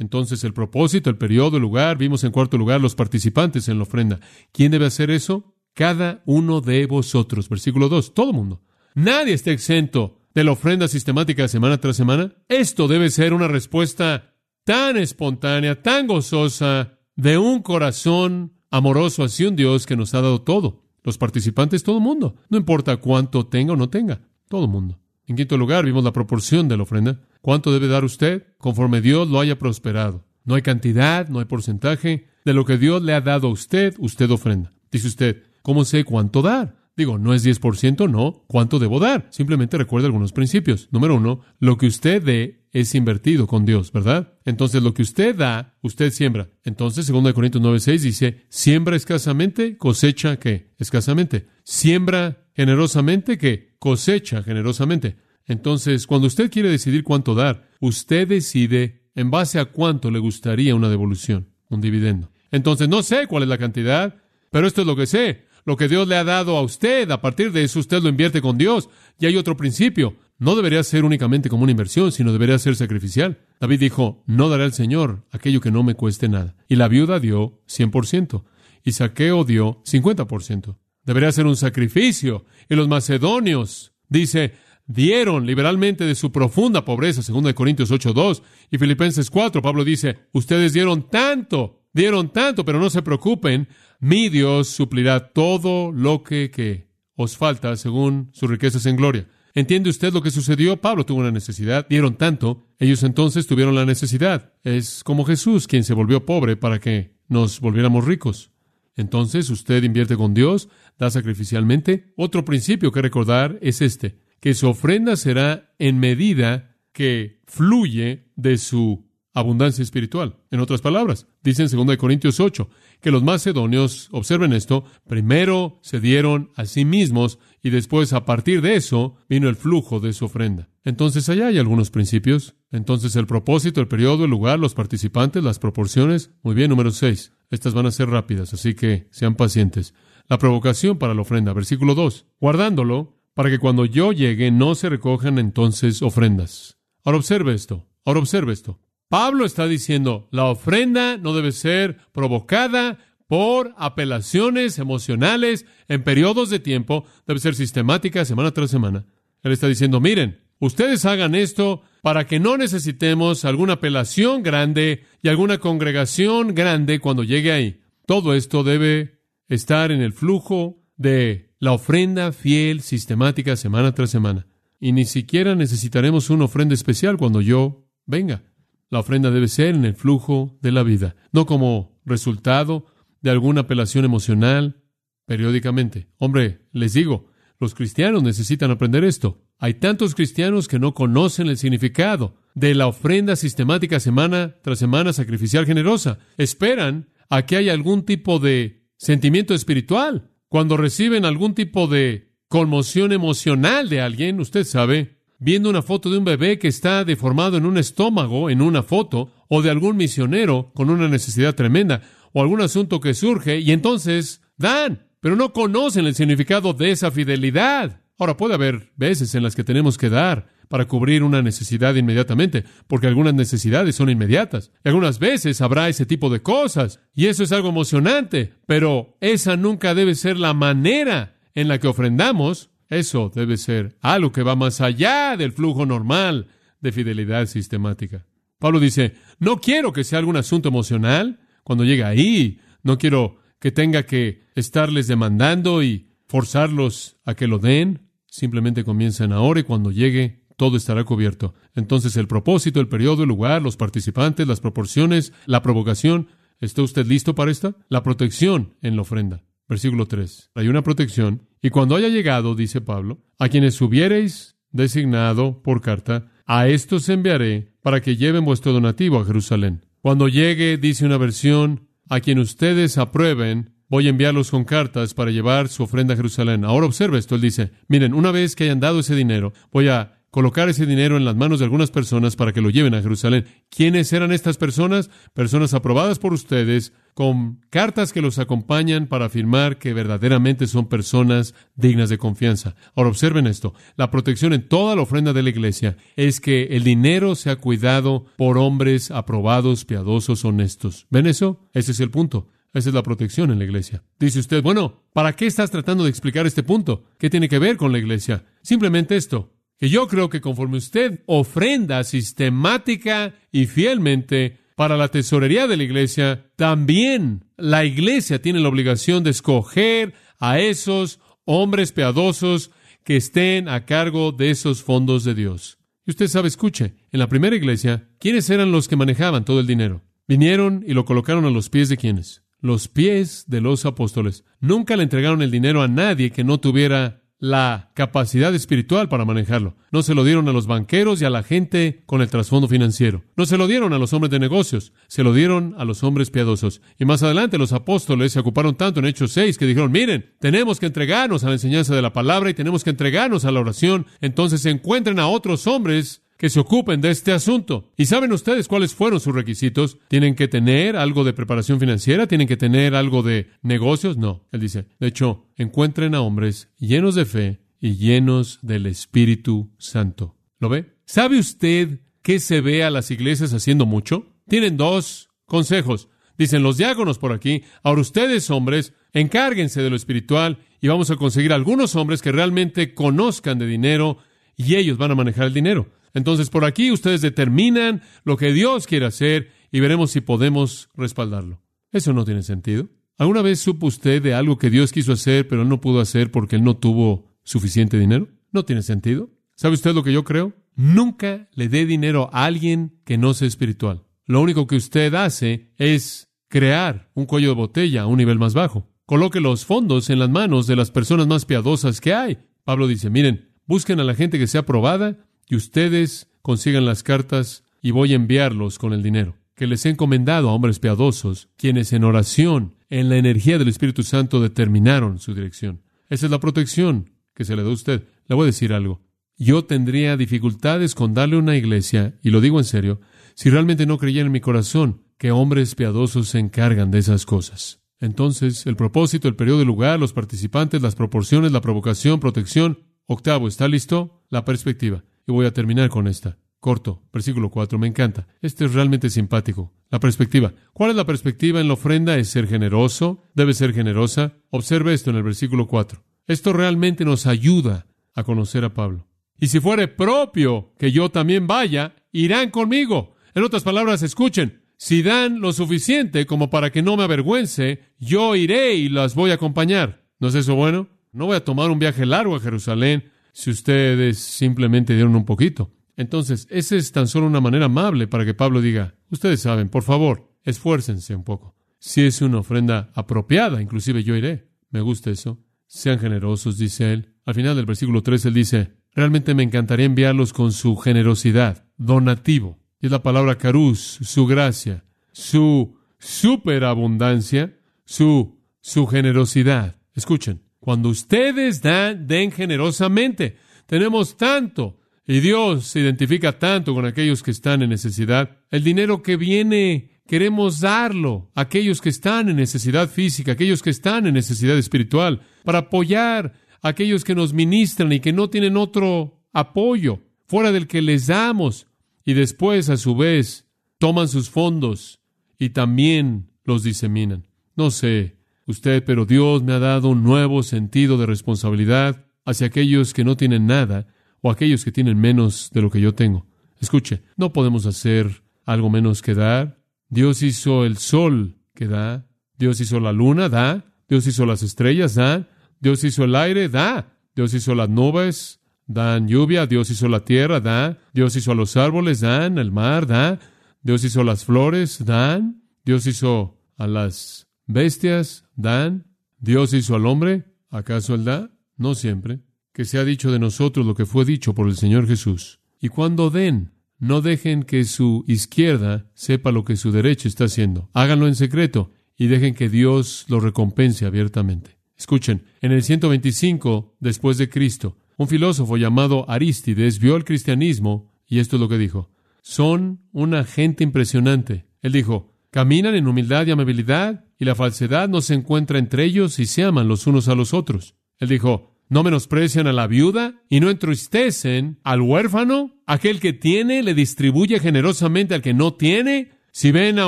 Entonces 0.02 0.44
el 0.44 0.54
propósito, 0.54 1.12
el 1.12 1.18
periodo, 1.18 1.58
el 1.58 1.62
lugar, 1.62 1.96
vimos 1.96 2.24
en 2.24 2.32
cuarto 2.32 2.58
lugar 2.58 2.82
los 2.82 2.96
participantes 2.96 3.70
en 3.70 3.78
la 3.78 3.84
ofrenda. 3.84 4.20
¿Quién 4.52 4.72
debe 4.72 4.88
hacer 4.88 5.12
eso? 5.12 5.54
Cada 5.76 6.24
uno 6.26 6.60
de 6.60 6.88
vosotros. 6.88 7.48
Versículo 7.48 7.88
2. 7.88 8.16
Todo 8.16 8.34
mundo. 8.34 8.64
Nadie 8.96 9.34
está 9.34 9.52
exento 9.52 10.18
de 10.34 10.44
la 10.44 10.54
ofrenda 10.54 10.88
sistemática 10.88 11.48
semana 11.48 11.78
tras 11.78 11.98
semana. 11.98 12.34
Esto 12.50 12.88
debe 12.88 13.12
ser 13.12 13.32
una 13.32 13.48
respuesta 13.48 14.34
tan 14.64 14.98
espontánea, 14.98 15.84
tan 15.84 16.08
gozosa, 16.08 16.98
de 17.16 17.38
un 17.38 17.62
corazón 17.62 18.54
amoroso 18.72 19.24
hacia 19.24 19.50
un 19.50 19.56
Dios 19.56 19.86
que 19.86 19.96
nos 19.96 20.16
ha 20.16 20.22
dado 20.22 20.42
todo. 20.42 20.84
Los 21.04 21.20
participantes, 21.20 21.84
todo 21.84 21.98
el 21.98 22.04
mundo. 22.04 22.38
No 22.50 22.58
importa 22.58 22.98
cuánto 22.98 23.46
tenga 23.46 23.74
o 23.74 23.76
no 23.76 23.90
tenga. 23.92 24.22
Todo 24.50 24.68
mundo. 24.68 25.00
En 25.28 25.36
quinto 25.36 25.60
lugar, 25.60 25.86
vimos 25.86 26.04
la 26.04 26.12
proporción 26.12 26.68
de 26.68 26.78
la 26.78 26.84
ofrenda. 26.84 27.20
¿Cuánto 27.42 27.72
debe 27.72 27.88
dar 27.88 28.04
usted? 28.04 28.46
Conforme 28.58 29.02
Dios 29.02 29.30
lo 29.30 29.40
haya 29.40 29.58
prosperado. 29.58 30.26
No 30.44 30.56
hay 30.56 30.62
cantidad, 30.62 31.28
no 31.28 31.40
hay 31.40 31.46
porcentaje. 31.46 32.28
De 32.46 32.54
lo 32.54 32.66
que 32.66 32.78
Dios 32.78 33.02
le 33.04 33.14
ha 33.14 33.22
dado 33.22 33.48
a 33.48 33.52
usted, 33.52 33.96
usted 34.00 34.30
ofrenda. 34.32 34.72
Dice 34.92 35.08
usted, 35.08 35.44
¿cómo 35.62 35.86
sé 35.86 36.04
cuánto 36.04 36.42
dar? 36.42 36.82
Digo, 36.96 37.18
no 37.18 37.34
es 37.34 37.46
10%, 37.46 38.10
no. 38.10 38.44
¿Cuánto 38.48 38.78
debo 38.78 39.00
dar? 39.00 39.28
Simplemente 39.32 39.78
recuerde 39.78 40.08
algunos 40.08 40.34
principios. 40.34 40.90
Número 40.92 41.16
uno, 41.16 41.42
lo 41.60 41.78
que 41.78 41.88
usted 41.88 42.22
dé 42.22 42.68
es 42.74 42.94
invertido 42.96 43.48
con 43.48 43.66
Dios, 43.66 43.92
¿verdad? 43.92 44.34
Entonces, 44.46 44.84
lo 44.84 44.94
que 44.94 45.02
usted 45.02 45.36
da, 45.36 45.78
usted 45.82 46.12
siembra. 46.12 46.50
Entonces, 46.64 47.08
2 47.08 47.34
Corintios 47.34 47.64
9:6 47.64 48.00
dice, 48.02 48.46
siembra 48.50 48.96
escasamente, 48.96 49.78
cosecha 49.78 50.38
¿qué? 50.38 50.74
Escasamente. 50.78 51.48
Siembra 51.64 52.46
generosamente, 52.56 53.38
que 53.38 53.76
cosecha 53.80 54.44
generosamente. 54.44 55.18
Entonces, 55.52 56.08
cuando 56.08 56.28
usted 56.28 56.50
quiere 56.50 56.70
decidir 56.70 57.04
cuánto 57.04 57.36
dar, 57.36 57.68
usted 57.82 58.26
decide 58.26 59.02
en 59.16 59.30
base 59.32 59.60
a 59.60 59.66
cuánto 59.66 60.10
le 60.10 60.18
gustaría 60.18 60.74
una 60.76 60.88
devolución, 60.88 61.50
un 61.68 61.82
dividendo. 61.82 62.32
Entonces, 62.52 62.88
no 62.88 63.04
sé 63.04 63.28
cuál 63.28 63.44
es 63.44 63.50
la 63.50 63.58
cantidad, 63.58 64.16
pero 64.50 64.66
esto 64.66 64.80
es 64.80 64.88
lo 64.88 64.96
que 64.96 65.08
sé. 65.08 65.48
Lo 65.66 65.76
que 65.76 65.90
Dios 65.90 66.08
le 66.08 66.16
ha 66.16 66.24
dado 66.24 66.56
a 66.56 66.62
usted, 66.62 67.12
a 67.12 67.20
partir 67.20 67.52
de 67.52 67.66
eso 67.66 67.80
usted 67.80 68.02
lo 68.02 68.08
invierte 68.08 68.42
con 68.42 68.58
Dios. 68.58 68.88
Y 69.20 69.26
hay 69.26 69.36
otro 69.36 69.58
principio. 69.58 70.16
No 70.38 70.56
debería 70.56 70.84
ser 70.84 71.04
únicamente 71.04 71.50
como 71.50 71.64
una 71.64 71.72
inversión, 71.72 72.14
sino 72.14 72.32
debería 72.32 72.58
ser 72.58 72.78
sacrificial. 72.78 73.40
David 73.60 73.82
dijo, 73.82 74.24
no 74.28 74.48
daré 74.48 74.64
al 74.64 74.74
Señor 74.74 75.26
aquello 75.32 75.60
que 75.60 75.70
no 75.70 75.84
me 75.84 75.96
cueste 75.96 76.30
nada. 76.30 76.56
Y 76.70 76.78
la 76.78 76.88
viuda 76.88 77.20
dio 77.20 77.62
100%. 77.68 78.46
Y 78.86 78.94
Saqueo 78.94 79.44
dio 79.44 79.84
50%. 79.84 80.78
Debería 81.04 81.34
ser 81.34 81.46
un 81.46 81.58
sacrificio. 81.58 82.46
Y 82.70 82.76
los 82.76 82.88
macedonios, 82.88 83.92
dice, 84.08 84.54
dieron 84.94 85.46
liberalmente 85.46 86.06
de 86.06 86.16
su 86.16 86.32
profunda 86.32 86.84
pobreza, 86.86 87.22
2 87.32 87.54
Corintios 87.54 87.92
8.2 87.92 88.42
y 88.70 88.78
Filipenses 88.78 89.30
4, 89.30 89.62
Pablo 89.62 89.84
dice, 89.84 90.18
ustedes 90.34 90.74
dieron 90.74 91.10
tanto, 91.10 91.84
dieron 91.94 92.32
tanto, 92.32 92.66
pero 92.66 92.80
no 92.80 92.90
se 92.90 93.02
preocupen, 93.02 93.68
mi 94.00 94.30
Dios 94.30 94.68
suplirá 94.68 95.32
todo 95.32 95.92
lo 95.92 96.24
que, 96.24 96.52
que 96.52 96.88
os 97.16 97.38
falta 97.38 97.76
según 97.78 98.30
sus 98.34 98.50
riquezas 98.50 98.86
en 98.86 98.96
gloria. 98.96 99.28
¿Entiende 99.54 99.90
usted 99.90 100.14
lo 100.14 100.22
que 100.22 100.32
sucedió? 100.32 100.78
Pablo 100.78 101.06
tuvo 101.06 101.20
una 101.20 101.32
necesidad, 101.32 101.86
dieron 101.90 102.16
tanto, 102.16 102.68
ellos 102.80 103.04
entonces 103.04 103.48
tuvieron 103.48 103.76
la 103.76 103.86
necesidad. 103.86 104.54
Es 104.64 105.04
como 105.04 105.26
Jesús 105.26 105.68
quien 105.68 105.84
se 105.84 105.94
volvió 105.94 106.26
pobre 106.26 106.56
para 106.56 106.80
que 106.80 107.18
nos 107.28 107.60
volviéramos 107.60 108.06
ricos. 108.06 108.52
Entonces 108.96 109.50
usted 109.50 109.84
invierte 109.84 110.16
con 110.16 110.34
Dios, 110.34 110.70
da 110.98 111.10
sacrificialmente. 111.10 112.14
Otro 112.16 112.46
principio 112.46 112.92
que 112.92 113.02
recordar 113.02 113.58
es 113.62 113.82
este, 113.82 114.20
que 114.42 114.54
su 114.54 114.68
ofrenda 114.68 115.16
será 115.16 115.74
en 115.80 116.00
medida 116.00 116.76
que 116.92 117.40
fluye 117.46 118.32
de 118.36 118.58
su 118.58 119.10
abundancia 119.34 119.82
espiritual. 119.82 120.38
En 120.50 120.60
otras 120.60 120.82
palabras, 120.82 121.28
dice 121.42 121.64
en 121.64 121.70
2 121.70 121.96
Corintios 121.96 122.42
8, 122.42 122.70
que 123.00 123.12
los 123.12 123.24
macedonios, 123.24 124.10
observen 124.12 124.52
esto, 124.52 124.84
primero 125.08 125.80
se 125.82 126.02
dieron 126.02 126.52
a 126.56 126.66
sí 126.66 126.84
mismos 126.84 127.40
y 127.64 127.70
después 127.70 128.12
a 128.12 128.26
partir 128.26 128.62
de 128.62 128.76
eso 128.76 129.16
vino 129.30 129.48
el 129.48 129.56
flujo 129.56 130.02
de 130.02 130.12
su 130.12 130.26
ofrenda. 130.26 130.70
Entonces 130.84 131.30
allá 131.30 131.48
hay 131.48 131.58
algunos 131.58 131.92
principios. 131.92 132.56
Entonces 132.72 133.16
el 133.16 133.28
propósito, 133.28 133.80
el 133.80 133.88
periodo, 133.88 134.26
el 134.26 134.32
lugar, 134.32 134.60
los 134.60 134.74
participantes, 134.74 135.44
las 135.44 135.60
proporciones. 135.60 136.32
Muy 136.42 136.56
bien, 136.56 136.70
número 136.70 136.92
6. 136.92 137.32
Estas 137.52 137.74
van 137.74 137.86
a 137.86 137.92
ser 137.92 138.10
rápidas, 138.10 138.54
así 138.54 138.74
que 138.74 139.08
sean 139.12 139.36
pacientes. 139.36 139.94
La 140.28 140.38
provocación 140.38 140.98
para 140.98 141.14
la 141.14 141.22
ofrenda, 141.22 141.54
versículo 141.54 141.96
2. 141.96 142.26
Guardándolo 142.40 143.21
para 143.42 143.50
que 143.50 143.58
cuando 143.58 143.86
yo 143.86 144.12
llegue 144.12 144.52
no 144.52 144.76
se 144.76 144.88
recojan 144.88 145.40
entonces 145.40 146.04
ofrendas. 146.04 146.78
Ahora 147.04 147.18
observe 147.18 147.56
esto, 147.56 147.88
ahora 148.06 148.20
observe 148.20 148.54
esto. 148.54 148.80
Pablo 149.10 149.46
está 149.46 149.66
diciendo, 149.66 150.28
la 150.30 150.46
ofrenda 150.46 151.18
no 151.18 151.34
debe 151.34 151.52
ser 151.52 151.98
provocada 152.12 153.00
por 153.26 153.74
apelaciones 153.78 154.78
emocionales 154.78 155.66
en 155.88 156.04
periodos 156.04 156.52
de 156.52 156.60
tiempo, 156.60 157.06
debe 157.26 157.40
ser 157.40 157.56
sistemática 157.56 158.26
semana 158.26 158.52
tras 158.52 158.70
semana. 158.70 159.08
Él 159.42 159.54
está 159.54 159.68
diciendo, 159.68 160.00
miren, 160.00 160.42
ustedes 160.60 161.04
hagan 161.06 161.34
esto 161.34 161.82
para 162.04 162.28
que 162.28 162.40
no 162.40 162.58
necesitemos 162.58 163.44
alguna 163.44 163.74
apelación 163.74 164.44
grande 164.44 165.04
y 165.24 165.30
alguna 165.30 165.58
congregación 165.58 166.54
grande 166.54 167.00
cuando 167.00 167.24
llegue 167.24 167.52
ahí. 167.52 167.82
Todo 168.06 168.36
esto 168.36 168.64
debe 168.64 169.20
estar 169.48 169.92
en 169.92 170.02
el 170.02 170.14
flujo 170.14 170.84
de 170.96 171.51
la 171.62 171.74
ofrenda 171.74 172.32
fiel, 172.32 172.82
sistemática, 172.82 173.56
semana 173.56 173.94
tras 173.94 174.10
semana. 174.10 174.48
Y 174.80 174.94
ni 174.94 175.06
siquiera 175.06 175.54
necesitaremos 175.54 176.32
una 176.32 176.46
ofrenda 176.46 176.74
especial 176.74 177.18
cuando 177.18 177.40
yo 177.40 177.88
venga. 178.08 178.44
La 178.90 179.00
ofrenda 179.00 179.30
debe 179.30 179.48
ser 179.48 179.76
en 179.76 179.86
el 179.86 179.94
flujo 179.94 180.58
de 180.62 180.72
la 180.72 180.82
vida, 180.82 181.16
no 181.32 181.46
como 181.46 182.02
resultado 182.04 182.88
de 183.22 183.30
alguna 183.30 183.62
apelación 183.62 184.06
emocional 184.06 184.84
periódicamente. 185.28 186.08
Hombre, 186.18 186.68
les 186.72 186.94
digo, 186.94 187.30
los 187.60 187.76
cristianos 187.76 188.24
necesitan 188.24 188.72
aprender 188.72 189.04
esto. 189.04 189.46
Hay 189.60 189.76
tantos 189.76 190.16
cristianos 190.16 190.68
que 190.68 190.80
no 190.80 190.96
conocen 190.96 191.48
el 191.48 191.58
significado 191.58 192.38
de 192.56 192.74
la 192.74 192.88
ofrenda 192.88 193.36
sistemática 193.36 194.00
semana 194.00 194.56
tras 194.64 194.80
semana 194.80 195.14
sacrificial 195.14 195.68
generosa. 195.68 196.18
Esperan 196.38 197.12
a 197.30 197.46
que 197.46 197.56
haya 197.56 197.72
algún 197.72 198.04
tipo 198.04 198.40
de 198.40 198.88
sentimiento 198.98 199.54
espiritual 199.54 200.31
cuando 200.52 200.76
reciben 200.76 201.24
algún 201.24 201.56
tipo 201.56 201.88
de 201.88 202.34
conmoción 202.50 203.14
emocional 203.14 203.88
de 203.88 204.02
alguien, 204.02 204.42
usted 204.42 204.66
sabe, 204.66 205.22
viendo 205.40 205.70
una 205.70 205.82
foto 205.82 206.10
de 206.10 206.18
un 206.18 206.26
bebé 206.26 206.60
que 206.60 206.68
está 206.68 207.06
deformado 207.06 207.56
en 207.56 207.66
un 207.66 207.78
estómago 207.78 208.50
en 208.50 208.62
una 208.62 208.84
foto, 208.84 209.32
o 209.48 209.62
de 209.62 209.70
algún 209.70 209.96
misionero 209.96 210.74
con 210.76 210.90
una 210.90 211.08
necesidad 211.08 211.56
tremenda, 211.56 212.02
o 212.34 212.42
algún 212.42 212.60
asunto 212.60 213.00
que 213.00 213.14
surge, 213.14 213.62
y 213.62 213.72
entonces 213.72 214.42
dan, 214.58 215.08
pero 215.22 215.38
no 215.38 215.54
conocen 215.54 216.06
el 216.06 216.16
significado 216.16 216.74
de 216.74 216.92
esa 216.92 217.12
fidelidad. 217.12 218.02
Ahora 218.20 218.36
puede 218.36 218.56
haber 218.56 218.92
veces 218.98 219.34
en 219.36 219.44
las 219.44 219.56
que 219.56 219.64
tenemos 219.64 219.98
que 219.98 220.10
dar 220.10 220.50
para 220.72 220.86
cubrir 220.86 221.22
una 221.22 221.42
necesidad 221.42 221.96
inmediatamente, 221.96 222.64
porque 222.88 223.08
algunas 223.08 223.34
necesidades 223.34 223.94
son 223.94 224.10
inmediatas. 224.10 224.72
Y 224.86 224.88
algunas 224.88 225.20
veces 225.20 225.60
habrá 225.60 225.90
ese 225.90 226.06
tipo 226.06 226.30
de 226.30 226.42
cosas, 226.42 227.02
y 227.14 227.26
eso 227.26 227.44
es 227.44 227.52
algo 227.52 227.68
emocionante, 227.68 228.54
pero 228.68 229.18
esa 229.20 229.58
nunca 229.58 229.94
debe 229.94 230.16
ser 230.16 230.38
la 230.38 230.54
manera 230.54 231.36
en 231.56 231.68
la 231.68 231.78
que 231.78 231.90
ofrendamos. 231.90 232.70
Eso 232.88 233.30
debe 233.36 233.58
ser 233.58 233.98
algo 234.00 234.32
que 234.32 234.44
va 234.44 234.56
más 234.56 234.80
allá 234.80 235.36
del 235.36 235.52
flujo 235.52 235.86
normal 235.86 236.48
de 236.80 236.94
fidelidad 236.94 237.48
sistemática. 237.48 238.26
Pablo 238.58 238.80
dice, 238.80 239.16
no 239.40 239.58
quiero 239.58 239.92
que 239.92 240.06
sea 240.06 240.20
algún 240.20 240.38
asunto 240.38 240.70
emocional 240.70 241.42
cuando 241.66 241.84
llegue 241.84 242.06
ahí, 242.06 242.62
no 242.82 242.98
quiero 242.98 243.40
que 243.60 243.74
tenga 243.74 244.04
que 244.04 244.46
estarles 244.56 245.08
demandando 245.08 245.84
y 245.84 246.08
forzarlos 246.30 247.18
a 247.26 247.36
que 247.36 247.48
lo 247.48 247.60
den, 247.60 248.08
simplemente 248.26 248.86
comiencen 248.86 249.34
ahora 249.34 249.60
y 249.60 249.64
cuando 249.64 249.92
llegue 249.92 250.41
todo 250.62 250.78
estará 250.78 251.04
cubierto. 251.06 251.56
Entonces 251.74 252.16
el 252.18 252.28
propósito, 252.28 252.80
el 252.80 252.88
periodo, 252.88 253.24
el 253.24 253.30
lugar, 253.30 253.64
los 253.64 253.78
participantes, 253.78 254.48
las 254.48 254.60
proporciones, 254.60 255.34
la 255.48 255.64
provocación. 255.64 256.28
¿Está 256.60 256.84
usted 256.84 257.08
listo 257.08 257.34
para 257.34 257.50
esta? 257.50 257.76
La 257.90 258.04
protección 258.04 258.76
en 258.84 258.96
la 258.96 259.02
ofrenda. 259.02 259.44
Versículo 259.68 260.06
3. 260.06 260.52
Hay 260.54 260.68
una 260.68 260.84
protección. 260.84 261.48
Y 261.64 261.72
cuando 261.72 261.96
haya 261.96 262.10
llegado, 262.10 262.54
dice 262.54 262.80
Pablo, 262.80 263.24
a 263.40 263.50
quienes 263.50 263.82
hubiereis 263.82 264.56
designado 264.70 265.64
por 265.64 265.82
carta, 265.82 266.32
a 266.46 266.68
estos 266.68 267.10
enviaré 267.10 267.74
para 267.82 268.00
que 268.02 268.16
lleven 268.16 268.46
vuestro 268.46 268.72
donativo 268.72 269.20
a 269.20 269.26
Jerusalén. 269.26 269.88
Cuando 270.04 270.28
llegue, 270.28 270.78
dice 270.78 271.08
una 271.08 271.18
versión, 271.18 271.88
a 272.08 272.20
quien 272.20 272.38
ustedes 272.38 273.00
aprueben, 273.00 273.74
voy 273.90 274.06
a 274.06 274.12
enviarlos 274.12 274.52
con 274.52 274.64
cartas 274.64 275.16
para 275.16 275.32
llevar 275.32 275.70
su 275.70 275.82
ofrenda 275.82 276.14
a 276.14 276.18
Jerusalén. 276.18 276.66
Ahora 276.66 276.86
observa 276.86 277.18
esto, 277.18 277.34
él 277.34 277.42
dice, 277.42 277.72
miren, 277.88 278.14
una 278.14 278.30
vez 278.30 278.56
que 278.56 278.66
hayan 278.66 278.80
dado 278.80 279.00
ese 279.00 279.16
dinero, 279.16 279.54
voy 279.72 279.88
a 279.88 280.21
colocar 280.32 280.70
ese 280.70 280.86
dinero 280.86 281.18
en 281.18 281.26
las 281.26 281.36
manos 281.36 281.60
de 281.60 281.66
algunas 281.66 281.92
personas 281.92 282.38
para 282.38 282.54
que 282.54 282.62
lo 282.62 282.70
lleven 282.70 282.96
a 282.96 283.02
Jerusalén. 283.02 283.46
¿Quiénes 283.70 284.12
eran 284.14 284.32
estas 284.32 284.58
personas? 284.58 285.10
Personas 285.34 285.74
aprobadas 285.74 286.20
por 286.20 286.34
ustedes, 286.34 286.94
con 287.14 287.60
cartas 287.70 288.14
que 288.14 288.22
los 288.22 288.40
acompañan 288.40 289.08
para 289.08 289.26
afirmar 289.26 289.78
que 289.78 289.94
verdaderamente 289.94 290.68
son 290.68 290.88
personas 290.88 291.54
dignas 291.76 292.10
de 292.10 292.18
confianza. 292.18 292.76
Ahora 292.96 293.10
observen 293.10 293.46
esto. 293.46 293.74
La 293.98 294.10
protección 294.10 294.54
en 294.54 294.68
toda 294.68 294.96
la 294.96 295.02
ofrenda 295.02 295.34
de 295.34 295.44
la 295.44 295.50
iglesia 295.50 295.98
es 296.16 296.40
que 296.40 296.64
el 296.72 296.86
dinero 296.86 297.36
sea 297.36 297.58
cuidado 297.58 298.26
por 298.38 298.58
hombres 298.58 299.12
aprobados, 299.12 299.84
piadosos, 299.84 300.46
honestos. 300.46 301.08
¿Ven 301.10 301.28
eso? 301.28 301.68
Ese 301.74 301.92
es 301.92 302.00
el 302.00 302.10
punto. 302.10 302.48
Esa 302.74 302.88
es 302.88 302.96
la 302.96 303.04
protección 303.04 303.52
en 303.52 303.60
la 303.60 303.66
iglesia. 303.66 304.02
Dice 304.18 304.40
usted, 304.40 304.64
bueno, 304.64 305.04
¿para 305.12 305.34
qué 305.34 305.46
estás 305.46 305.72
tratando 305.72 306.06
de 306.06 306.10
explicar 306.10 306.48
este 306.48 306.64
punto? 306.64 307.04
¿Qué 307.18 307.30
tiene 307.30 307.50
que 307.50 307.60
ver 307.60 307.76
con 307.76 307.92
la 307.92 307.98
iglesia? 307.98 308.46
Simplemente 308.62 309.18
esto 309.18 309.52
que 309.82 309.90
yo 309.90 310.08
creo 310.08 310.30
que 310.30 310.42
conforme 310.42 310.78
usted 310.78 311.24
ofrenda 311.26 312.04
sistemática 312.04 313.34
y 313.52 313.66
fielmente 313.66 314.60
para 314.76 314.96
la 314.96 315.08
tesorería 315.08 315.66
de 315.66 315.76
la 315.76 315.82
iglesia, 315.82 316.52
también 316.56 317.46
la 317.58 317.84
iglesia 317.84 318.40
tiene 318.44 318.60
la 318.60 318.70
obligación 318.70 319.24
de 319.24 319.32
escoger 319.32 320.14
a 320.40 320.60
esos 320.60 321.20
hombres 321.46 321.94
piadosos 321.94 322.70
que 323.04 323.18
estén 323.18 323.68
a 323.68 323.88
cargo 323.88 324.32
de 324.32 324.52
esos 324.52 324.84
fondos 324.84 325.24
de 325.24 325.34
Dios. 325.34 325.80
Y 326.06 326.12
usted 326.12 326.28
sabe, 326.28 326.50
escuche, 326.50 326.94
en 327.12 327.18
la 327.18 327.28
primera 327.28 327.56
iglesia, 327.56 328.08
¿quiénes 328.20 328.52
eran 328.52 328.72
los 328.72 328.88
que 328.88 328.96
manejaban 328.96 329.46
todo 329.46 329.60
el 329.60 329.66
dinero? 329.66 330.04
Vinieron 330.28 330.84
y 330.86 330.94
lo 330.94 331.06
colocaron 331.06 331.46
a 331.46 331.50
los 331.50 331.70
pies 331.70 331.90
de 331.90 331.98
quienes? 331.98 332.44
Los 332.60 332.88
pies 332.88 333.46
de 333.48 333.62
los 333.62 333.88
apóstoles. 333.88 334.44
Nunca 334.60 334.96
le 334.96 335.02
entregaron 335.02 335.42
el 335.42 335.50
dinero 335.50 335.82
a 335.82 335.88
nadie 335.88 336.30
que 336.30 336.44
no 336.44 336.60
tuviera 336.60 337.21
la 337.42 337.90
capacidad 337.96 338.54
espiritual 338.54 339.10
para 339.10 339.26
manejarlo. 339.26 339.76
No 339.92 340.04
se 340.04 340.14
lo 340.14 340.24
dieron 340.24 340.48
a 340.48 340.54
los 340.54 340.68
banqueros 340.68 341.22
y 341.22 341.26
a 341.26 341.32
la 341.32 341.42
gente 341.42 342.04
con 342.06 342.22
el 342.22 342.30
trasfondo 342.30 342.68
financiero. 342.68 343.24
No 343.36 343.48
se 343.48 343.58
lo 343.58 343.68
dieron 343.68 343.94
a 343.94 343.98
los 343.98 344.14
hombres 344.14 344.30
de 344.30 344.40
negocios, 344.40 344.94
se 345.08 345.24
lo 345.24 345.34
dieron 345.34 345.74
a 345.80 345.84
los 345.84 346.04
hombres 346.04 346.30
piadosos. 346.30 346.82
Y 347.00 347.06
más 347.06 347.24
adelante 347.24 347.58
los 347.58 347.74
apóstoles 347.74 348.32
se 348.32 348.40
ocuparon 348.40 348.76
tanto 348.76 349.00
en 349.00 349.08
Hechos 349.08 349.32
6 349.32 349.58
que 349.58 349.66
dijeron, 349.66 349.92
miren, 349.92 350.36
tenemos 350.40 350.80
que 350.80 350.86
entregarnos 350.86 351.44
a 351.44 351.48
la 351.48 351.54
enseñanza 351.54 351.96
de 351.96 352.04
la 352.04 352.14
palabra 352.14 352.52
y 352.52 352.54
tenemos 352.54 352.84
que 352.84 352.92
entregarnos 352.92 353.44
a 353.44 353.52
la 353.52 353.60
oración. 353.60 354.06
Entonces 354.22 354.64
encuentren 354.68 355.18
a 355.18 355.28
otros 355.28 355.66
hombres 355.66 356.21
que 356.42 356.50
se 356.50 356.60
ocupen 356.60 357.02
de 357.02 357.12
este 357.12 357.34
asunto. 357.34 357.92
¿Y 357.96 358.08
saben 358.08 358.34
ustedes 358.34 358.68
cuáles 358.68 358.96
fueron 358.96 359.20
sus 359.20 359.36
requisitos? 359.36 360.00
¿Tienen 360.08 360.34
que 360.34 360.48
tener 360.48 360.96
algo 360.98 361.24
de 361.24 361.34
preparación 361.34 361.80
financiera? 361.80 362.26
¿Tienen 362.26 362.48
que 362.48 362.58
tener 362.58 362.96
algo 362.96 363.22
de 363.22 363.52
negocios? 363.62 364.18
No. 364.18 364.48
Él 364.52 364.60
dice, 364.60 364.88
de 365.00 365.06
hecho, 365.06 365.46
encuentren 365.56 366.16
a 366.16 366.22
hombres 366.22 366.70
llenos 366.80 367.14
de 367.14 367.26
fe 367.26 367.60
y 367.80 367.98
llenos 367.98 368.58
del 368.64 368.88
Espíritu 368.88 369.70
Santo. 369.78 370.36
¿Lo 370.58 370.68
ve? 370.68 370.96
¿Sabe 371.06 371.38
usted 371.38 372.00
qué 372.24 372.40
se 372.40 372.60
ve 372.60 372.84
a 372.84 372.90
las 372.90 373.12
iglesias 373.12 373.54
haciendo 373.54 373.86
mucho? 373.86 374.26
Tienen 374.48 374.78
dos 374.78 375.30
consejos. 375.46 376.10
Dicen 376.40 376.64
los 376.64 376.78
diáconos 376.78 377.20
por 377.20 377.34
aquí, 377.34 377.66
ahora 377.84 378.02
ustedes 378.02 378.50
hombres, 378.50 378.96
encárguense 379.14 379.84
de 379.84 379.92
lo 379.92 379.96
espiritual 379.96 380.58
y 380.82 380.88
vamos 380.88 381.12
a 381.12 381.18
conseguir 381.18 381.54
algunos 381.54 381.96
hombres 381.96 382.24
que 382.24 382.32
realmente 382.32 382.96
conozcan 382.96 383.60
de 383.60 383.68
dinero 383.68 384.18
y 384.58 384.74
ellos 384.74 384.98
van 384.98 385.12
a 385.12 385.16
manejar 385.16 385.46
el 385.46 385.54
dinero. 385.54 386.01
Entonces, 386.14 386.50
por 386.50 386.66
aquí 386.66 386.92
ustedes 386.92 387.22
determinan 387.22 388.02
lo 388.24 388.38
que 388.38 388.54
Dios 388.54 388.88
quiere 388.88 389.06
hacer 389.06 389.52
y 389.72 389.80
veremos 389.80 390.12
si 390.12 390.22
podemos 390.22 390.90
respaldarlo. 390.96 391.62
Eso 391.92 392.14
no 392.14 392.26
tiene 392.26 392.44
sentido. 392.44 392.90
¿Alguna 393.18 393.42
vez 393.42 393.60
supo 393.60 393.88
usted 393.88 394.22
de 394.22 394.34
algo 394.34 394.58
que 394.58 394.70
Dios 394.70 394.92
quiso 394.92 395.14
hacer, 395.14 395.48
pero 395.48 395.66
no 395.66 395.80
pudo 395.82 396.00
hacer 396.00 396.32
porque 396.32 396.56
él 396.56 396.64
no 396.64 396.78
tuvo 396.78 397.32
suficiente 397.44 398.00
dinero? 398.00 398.30
No 398.52 398.66
tiene 398.66 398.82
sentido. 398.82 399.30
¿Sabe 399.56 399.76
usted 399.76 399.94
lo 399.94 400.04
que 400.04 400.14
yo 400.14 400.24
creo? 400.24 400.54
Nunca 400.76 401.50
le 401.54 401.70
dé 401.70 401.86
dinero 401.86 402.30
a 402.34 402.46
alguien 402.46 403.00
que 403.06 403.18
no 403.18 403.34
sea 403.34 403.48
espiritual. 403.48 404.04
Lo 404.26 404.42
único 404.42 404.66
que 404.66 404.76
usted 404.76 405.14
hace 405.14 405.74
es 405.78 406.30
crear 406.48 407.12
un 407.14 407.26
cuello 407.26 407.50
de 407.50 407.56
botella 407.56 408.04
a 408.04 408.08
un 408.08 408.18
nivel 408.18 408.40
más 408.40 408.54
bajo. 408.54 408.90
Coloque 409.06 409.40
los 409.40 409.66
fondos 409.66 410.10
en 410.10 410.20
las 410.20 410.30
manos 410.30 410.68
de 410.68 410.76
las 410.76 410.90
personas 410.90 411.28
más 411.28 411.46
piadosas 411.46 412.02
que 412.02 412.14
hay. 412.14 412.40
Pablo 412.64 412.88
dice, 412.88 413.10
miren, 413.10 413.52
busquen 413.66 414.00
a 414.00 414.04
la 414.04 414.16
gente 414.16 414.40
que 414.40 414.48
sea 414.48 414.66
probada 414.66 415.28
y 415.48 415.56
ustedes 415.56 416.28
consigan 416.42 416.86
las 416.86 417.04
cartas 417.04 417.64
y 417.82 417.92
voy 417.92 418.14
a 418.14 418.16
enviarlos 418.16 418.80
con 418.80 418.94
el 418.94 419.04
dinero 419.04 419.36
que 419.62 419.68
les 419.68 419.86
he 419.86 419.90
encomendado 419.90 420.50
a 420.50 420.54
hombres 420.54 420.80
piadosos, 420.80 421.50
quienes 421.56 421.94
en 421.94 422.04
oración, 422.04 422.74
en 422.90 423.10
la 423.10 423.18
energía 423.18 423.60
del 423.60 423.68
Espíritu 423.68 424.02
Santo, 424.02 424.42
determinaron 424.42 425.20
su 425.20 425.36
dirección. 425.36 425.84
Esa 426.10 426.26
es 426.26 426.32
la 426.32 426.40
protección 426.40 427.12
que 427.36 427.46
se 427.46 427.56
le 427.56 427.62
da 427.62 427.70
a 427.70 427.74
usted. 427.74 428.08
Le 428.26 428.34
voy 428.34 428.46
a 428.46 428.46
decir 428.48 428.74
algo. 428.74 429.02
Yo 429.38 429.66
tendría 429.66 430.18
dificultades 430.18 430.96
con 430.96 431.14
darle 431.14 431.38
una 431.38 431.56
iglesia, 431.56 432.18
y 432.24 432.32
lo 432.32 432.42
digo 432.42 432.58
en 432.58 432.66
serio, 432.66 433.02
si 433.36 433.52
realmente 433.52 433.86
no 433.86 434.00
creyera 434.00 434.26
en 434.26 434.32
mi 434.32 434.42
corazón 434.42 435.04
que 435.20 435.30
hombres 435.30 435.76
piadosos 435.76 436.30
se 436.30 436.40
encargan 436.40 436.90
de 436.90 436.98
esas 436.98 437.28
cosas. 437.28 437.82
Entonces, 438.00 438.66
el 438.66 438.76
propósito, 438.76 439.28
el 439.28 439.36
periodo, 439.36 439.62
el 439.62 439.68
lugar, 439.68 440.00
los 440.00 440.12
participantes, 440.12 440.82
las 440.82 440.96
proporciones, 440.96 441.52
la 441.52 441.62
provocación, 441.62 442.20
protección. 442.20 442.80
Octavo, 443.06 443.48
¿está 443.48 443.68
listo? 443.68 444.24
La 444.32 444.44
perspectiva. 444.44 445.04
Y 445.28 445.32
voy 445.32 445.46
a 445.46 445.54
terminar 445.54 445.90
con 445.90 446.08
esta. 446.08 446.38
Corto, 446.60 447.02
versículo 447.12 447.50
4, 447.50 447.80
me 447.80 447.88
encanta. 447.88 448.28
Este 448.42 448.66
es 448.66 448.74
realmente 448.74 449.10
simpático. 449.10 449.74
La 449.90 450.00
perspectiva. 450.00 450.54
¿Cuál 450.74 450.92
es 450.92 450.96
la 450.96 451.06
perspectiva 451.06 451.60
en 451.60 451.68
la 451.68 451.74
ofrenda? 451.74 452.18
¿Es 452.18 452.30
ser 452.30 452.48
generoso? 452.48 453.24
¿Debe 453.34 453.54
ser 453.54 453.74
generosa? 453.74 454.34
Observe 454.52 454.94
esto 454.94 455.10
en 455.10 455.16
el 455.16 455.24
versículo 455.24 455.68
4. 455.68 456.04
Esto 456.28 456.54
realmente 456.54 457.04
nos 457.04 457.26
ayuda 457.26 457.88
a 458.14 458.24
conocer 458.24 458.64
a 458.64 458.74
Pablo. 458.74 459.08
Y 459.40 459.48
si 459.48 459.60
fuere 459.60 459.88
propio 459.88 460.74
que 460.78 460.92
yo 460.92 461.10
también 461.10 461.48
vaya, 461.48 461.96
irán 462.12 462.52
conmigo. 462.52 463.16
En 463.34 463.44
otras 463.44 463.64
palabras, 463.64 464.04
escuchen, 464.04 464.62
si 464.78 465.02
dan 465.02 465.42
lo 465.42 465.54
suficiente 465.54 466.26
como 466.26 466.50
para 466.50 466.72
que 466.72 466.84
no 466.84 466.96
me 466.96 467.04
avergüence, 467.04 467.82
yo 468.00 468.36
iré 468.36 468.76
y 468.76 468.90
las 468.90 469.16
voy 469.16 469.32
a 469.32 469.36
acompañar. 469.36 470.06
¿No 470.20 470.28
es 470.28 470.36
eso 470.36 470.56
bueno? 470.56 470.90
No 471.12 471.26
voy 471.26 471.36
a 471.36 471.44
tomar 471.44 471.72
un 471.72 471.80
viaje 471.80 472.06
largo 472.06 472.36
a 472.36 472.40
Jerusalén 472.40 473.11
si 473.34 473.50
ustedes 473.50 474.20
simplemente 474.20 474.94
dieron 474.94 475.16
un 475.16 475.26
poquito. 475.26 475.74
Entonces, 475.98 476.48
esa 476.50 476.76
es 476.76 476.92
tan 476.92 477.08
solo 477.08 477.28
una 477.28 477.42
manera 477.42 477.66
amable 477.66 478.08
para 478.08 478.26
que 478.26 478.34
Pablo 478.34 478.62
diga, 478.62 478.96
ustedes 479.10 479.42
saben, 479.42 479.70
por 479.70 479.84
favor, 479.84 480.32
esfuércense 480.44 481.16
un 481.16 481.24
poco. 481.24 481.56
Si 481.80 482.02
es 482.02 482.22
una 482.22 482.40
ofrenda 482.40 482.92
apropiada, 482.94 483.62
inclusive 483.62 484.04
yo 484.04 484.16
iré. 484.16 484.50
Me 484.70 484.82
gusta 484.82 485.10
eso. 485.10 485.44
Sean 485.68 486.00
generosos, 486.00 486.58
dice 486.58 486.94
él. 486.94 487.14
Al 487.26 487.36
final 487.36 487.56
del 487.56 487.66
versículo 487.66 488.04
3 488.04 488.26
él 488.26 488.34
dice, 488.34 488.72
realmente 488.94 489.34
me 489.34 489.44
encantaría 489.44 489.86
enviarlos 489.86 490.34
con 490.34 490.52
su 490.52 490.76
generosidad, 490.76 491.66
donativo. 491.78 492.60
Y 492.80 492.88
es 492.88 492.92
la 492.92 493.04
palabra 493.04 493.38
carus, 493.38 494.00
su 494.02 494.26
gracia, 494.26 494.84
su 495.12 495.78
superabundancia, 496.00 497.58
su, 497.86 498.40
su 498.60 498.88
generosidad. 498.88 499.78
Escuchen, 499.94 500.42
cuando 500.62 500.90
ustedes 500.90 501.62
dan, 501.62 502.08
den 502.08 502.32
generosamente. 502.32 503.36
Tenemos 503.66 504.16
tanto. 504.16 504.78
Y 505.08 505.20
Dios 505.20 505.66
se 505.66 505.80
identifica 505.80 506.38
tanto 506.38 506.76
con 506.76 506.86
aquellos 506.86 507.24
que 507.24 507.32
están 507.32 507.64
en 507.64 507.72
necesidad. 507.72 508.38
El 508.52 508.64
dinero 508.64 509.02
que 509.02 509.18
viene, 509.18 510.04
queremos 510.08 510.60
darlo 510.60 511.32
a 511.34 511.42
aquellos 511.42 511.82
que 511.82 511.90
están 511.90 512.30
en 512.30 512.36
necesidad 512.36 512.90
física, 512.90 513.32
aquellos 513.32 513.64
que 513.64 513.72
están 513.72 514.06
en 514.06 514.14
necesidad 514.14 514.56
espiritual, 514.56 515.22
para 515.44 515.60
apoyar 515.60 516.34
a 516.62 516.70
aquellos 516.70 517.04
que 517.04 517.16
nos 517.16 517.34
ministran 517.34 517.92
y 517.92 518.00
que 518.00 518.14
no 518.14 518.30
tienen 518.30 518.56
otro 518.56 519.20
apoyo 519.34 520.00
fuera 520.28 520.52
del 520.52 520.68
que 520.68 520.84
les 520.84 521.08
damos. 521.08 521.66
Y 522.06 522.14
después, 522.14 522.70
a 522.70 522.78
su 522.78 522.96
vez, 522.96 523.48
toman 523.80 524.08
sus 524.08 524.30
fondos 524.30 525.02
y 525.40 525.50
también 525.50 526.30
los 526.44 526.64
diseminan. 526.64 527.26
No 527.56 527.72
sé, 527.72 528.21
usted, 528.46 528.84
pero 528.84 529.06
Dios 529.06 529.44
me 529.44 529.54
ha 529.54 529.60
dado 529.60 529.90
un 529.90 530.04
nuevo 530.04 530.44
sentido 530.44 530.98
de 530.98 531.06
responsabilidad 531.06 532.06
hacia 532.26 532.48
aquellos 532.48 532.94
que 532.94 533.04
no 533.04 533.18
tienen 533.18 533.48
nada 533.48 533.88
o 534.22 534.32
aquellos 534.32 534.64
que 534.64 534.72
tienen 534.72 535.00
menos 535.00 535.50
de 535.54 535.62
lo 535.62 535.70
que 535.70 535.82
yo 535.82 535.94
tengo. 535.94 536.28
Escuche, 536.60 537.02
no 537.18 537.34
podemos 537.34 537.66
hacer 537.66 538.24
algo 538.46 538.70
menos 538.70 539.02
que 539.02 539.16
dar. 539.16 539.60
Dios 539.90 540.22
hizo 540.22 540.66
el 540.66 540.78
sol 540.78 541.38
que 541.56 541.68
da, 541.68 542.08
Dios 542.38 542.62
hizo 542.62 542.80
la 542.80 542.92
luna, 542.92 543.30
da, 543.30 543.66
Dios 543.90 544.08
hizo 544.08 544.26
las 544.26 544.44
estrellas, 544.44 544.96
da, 544.96 545.28
Dios 545.60 545.84
hizo 545.84 546.04
el 546.04 546.16
aire, 546.16 546.50
da, 546.50 546.98
Dios 547.16 547.34
hizo 547.34 547.56
las 547.56 547.70
nubes, 547.70 548.40
dan 548.68 549.08
lluvia, 549.08 549.48
Dios 549.48 549.70
hizo 549.70 549.90
la 549.90 550.06
tierra, 550.06 550.40
da, 550.40 550.78
Dios 550.94 551.16
hizo 551.16 551.32
a 551.32 551.36
los 551.36 551.58
árboles, 551.58 552.00
dan, 552.00 552.38
el 552.38 552.52
mar, 552.52 552.88
da, 552.88 553.20
Dios 553.62 553.84
hizo 553.84 554.04
las 554.04 554.26
flores, 554.26 554.86
dan, 554.86 555.44
Dios 555.66 555.86
hizo 555.88 556.40
a 556.58 556.68
las 556.68 557.28
bestias, 557.54 558.26
dan, 558.36 558.88
Dios 559.20 559.54
hizo 559.54 559.76
al 559.76 559.86
hombre, 559.86 560.26
¿acaso 560.50 560.96
él 560.96 561.06
da? 561.06 561.32
No 561.58 561.76
siempre. 561.76 562.20
Que 562.54 562.66
se 562.66 562.78
ha 562.78 562.84
dicho 562.84 563.12
de 563.12 563.20
nosotros 563.20 563.66
lo 563.66 563.76
que 563.76 563.86
fue 563.86 564.04
dicho 564.04 564.34
por 564.34 564.48
el 564.48 564.58
Señor 564.58 564.88
Jesús. 564.88 565.40
Y 565.60 565.70
cuando 565.70 566.10
den, 566.10 566.52
no 566.80 567.02
dejen 567.02 567.44
que 567.44 567.64
su 567.66 568.04
izquierda 568.08 568.90
sepa 568.96 569.32
lo 569.32 569.46
que 569.46 569.56
su 569.56 569.72
derecha 569.72 570.08
está 570.08 570.26
haciendo. 570.26 570.70
Háganlo 570.74 571.08
en 571.08 571.16
secreto. 571.16 571.72
y 571.98 572.08
dejen 572.08 572.34
que 572.34 572.50
Dios 572.50 573.06
los 573.10 573.22
recompense 573.22 573.86
abiertamente. 573.86 574.58
Escuchen, 574.76 575.26
en 575.42 575.52
el 575.52 575.62
125 575.62 576.78
después 576.80 577.20
de 577.20 577.30
Cristo, 577.30 577.78
un 577.96 578.08
filósofo 578.08 578.58
llamado 578.58 579.08
Arístides 579.08 579.78
vio 579.78 579.96
el 579.96 580.04
cristianismo 580.04 580.92
y 581.06 581.20
esto 581.20 581.36
es 581.36 581.40
lo 581.40 581.48
que 581.48 581.60
dijo. 581.60 581.92
Son 582.24 582.80
una 582.92 583.24
gente 583.24 583.64
impresionante. 583.64 584.48
Él 584.64 584.72
dijo, 584.72 585.11
caminan 585.32 585.76
en 585.76 585.88
humildad 585.88 586.28
y 586.28 586.32
amabilidad 586.32 587.06
y 587.18 587.26
la 587.26 587.36
falsedad 587.36 587.90
no 587.90 588.02
se 588.02 588.14
encuentra 588.14 588.60
entre 588.60 588.84
ellos 588.84 589.18
y 589.18 589.26
se 589.26 589.44
aman 589.44 589.68
los 589.68 589.88
unos 589.88 590.08
a 590.08 590.16
los 590.16 590.34
otros. 590.34 590.76
Él 591.00 591.10
dijo, 591.10 591.52
no 591.70 591.84
menosprecian 591.84 592.48
a 592.48 592.54
la 592.54 592.68
viuda 592.68 593.24
y 593.30 593.40
no 593.40 593.50
entristecen 593.50 594.60
al 594.64 594.82
huérfano. 594.82 595.56
Aquel 595.66 596.02
que 596.02 596.12
tiene 596.12 596.64
le 596.64 596.74
distribuye 596.74 597.40
generosamente 597.40 598.14
al 598.14 598.22
que 598.22 598.34
no 598.34 598.54
tiene. 598.54 599.12
Si 599.32 599.52
ven 599.52 599.80
a 599.80 599.88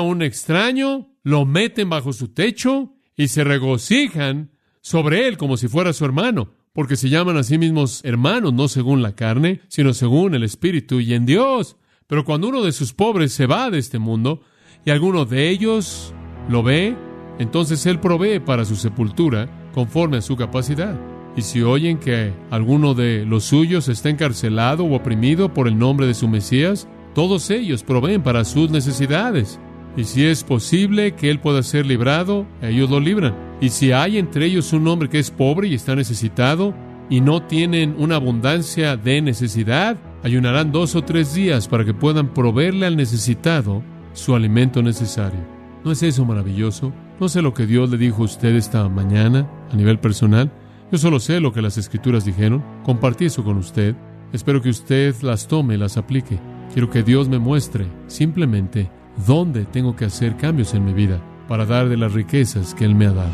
un 0.00 0.22
extraño, 0.22 1.10
lo 1.22 1.44
meten 1.44 1.90
bajo 1.90 2.14
su 2.14 2.28
techo 2.28 2.94
y 3.16 3.28
se 3.28 3.44
regocijan 3.44 4.50
sobre 4.80 5.28
él 5.28 5.36
como 5.36 5.58
si 5.58 5.68
fuera 5.68 5.92
su 5.92 6.06
hermano, 6.06 6.54
porque 6.72 6.96
se 6.96 7.10
llaman 7.10 7.36
a 7.36 7.42
sí 7.42 7.58
mismos 7.58 8.02
hermanos, 8.02 8.54
no 8.54 8.68
según 8.68 9.02
la 9.02 9.14
carne, 9.14 9.60
sino 9.68 9.92
según 9.92 10.34
el 10.34 10.42
Espíritu 10.42 11.00
y 11.00 11.12
en 11.12 11.26
Dios. 11.26 11.76
Pero 12.06 12.24
cuando 12.24 12.48
uno 12.48 12.62
de 12.62 12.72
sus 12.72 12.94
pobres 12.94 13.32
se 13.32 13.46
va 13.46 13.70
de 13.70 13.78
este 13.78 13.98
mundo 13.98 14.40
y 14.84 14.90
alguno 14.90 15.24
de 15.24 15.48
ellos 15.48 16.14
lo 16.48 16.62
ve, 16.62 16.96
entonces 17.38 17.84
él 17.86 18.00
provee 18.00 18.38
para 18.38 18.64
su 18.64 18.76
sepultura 18.76 19.48
conforme 19.72 20.18
a 20.18 20.22
su 20.22 20.36
capacidad. 20.36 20.98
Y 21.36 21.42
si 21.42 21.62
oyen 21.62 21.98
que 21.98 22.32
alguno 22.50 22.94
de 22.94 23.24
los 23.24 23.44
suyos 23.44 23.88
está 23.88 24.08
encarcelado 24.08 24.84
o 24.84 24.94
oprimido 24.94 25.52
por 25.52 25.66
el 25.66 25.78
nombre 25.78 26.06
de 26.06 26.14
su 26.14 26.28
Mesías, 26.28 26.86
todos 27.14 27.50
ellos 27.50 27.82
proveen 27.82 28.22
para 28.22 28.44
sus 28.44 28.70
necesidades. 28.70 29.58
Y 29.96 30.04
si 30.04 30.24
es 30.26 30.44
posible 30.44 31.14
que 31.14 31.30
él 31.30 31.40
pueda 31.40 31.62
ser 31.62 31.86
librado, 31.86 32.46
ellos 32.62 32.90
lo 32.90 33.00
libran. 33.00 33.34
Y 33.60 33.70
si 33.70 33.92
hay 33.92 34.18
entre 34.18 34.46
ellos 34.46 34.72
un 34.72 34.86
hombre 34.86 35.08
que 35.08 35.18
es 35.18 35.30
pobre 35.30 35.68
y 35.68 35.74
está 35.74 35.96
necesitado, 35.96 36.74
y 37.10 37.20
no 37.20 37.42
tienen 37.42 37.94
una 37.98 38.16
abundancia 38.16 38.96
de 38.96 39.20
necesidad, 39.20 39.96
ayunarán 40.22 40.72
dos 40.72 40.96
o 40.96 41.02
tres 41.02 41.34
días 41.34 41.68
para 41.68 41.84
que 41.84 41.94
puedan 41.94 42.32
proveerle 42.32 42.86
al 42.86 42.96
necesitado 42.96 43.82
su 44.14 44.34
alimento 44.34 44.82
necesario. 44.82 45.40
¿No 45.84 45.92
es 45.92 46.02
eso 46.02 46.24
maravilloso? 46.24 46.92
No 47.20 47.28
sé 47.28 47.42
lo 47.42 47.52
que 47.52 47.66
Dios 47.66 47.90
le 47.90 47.98
dijo 47.98 48.22
a 48.22 48.24
usted 48.24 48.54
esta 48.54 48.88
mañana 48.88 49.46
a 49.70 49.76
nivel 49.76 49.98
personal. 49.98 50.50
Yo 50.90 50.96
solo 50.96 51.20
sé 51.20 51.40
lo 51.40 51.52
que 51.52 51.60
las 51.60 51.76
escrituras 51.76 52.24
dijeron, 52.24 52.64
compartí 52.84 53.26
eso 53.26 53.44
con 53.44 53.58
usted, 53.58 53.94
espero 54.32 54.62
que 54.62 54.70
usted 54.70 55.14
las 55.22 55.46
tome 55.46 55.74
y 55.74 55.78
las 55.78 55.96
aplique. 55.96 56.40
Quiero 56.72 56.88
que 56.88 57.02
Dios 57.02 57.28
me 57.28 57.38
muestre 57.38 57.86
simplemente 58.06 58.90
dónde 59.26 59.64
tengo 59.64 59.94
que 59.94 60.06
hacer 60.06 60.36
cambios 60.36 60.72
en 60.74 60.84
mi 60.84 60.94
vida 60.94 61.20
para 61.48 61.66
dar 61.66 61.88
de 61.88 61.96
las 61.96 62.12
riquezas 62.14 62.74
que 62.74 62.84
Él 62.84 62.94
me 62.94 63.06
ha 63.06 63.12
dado. 63.12 63.32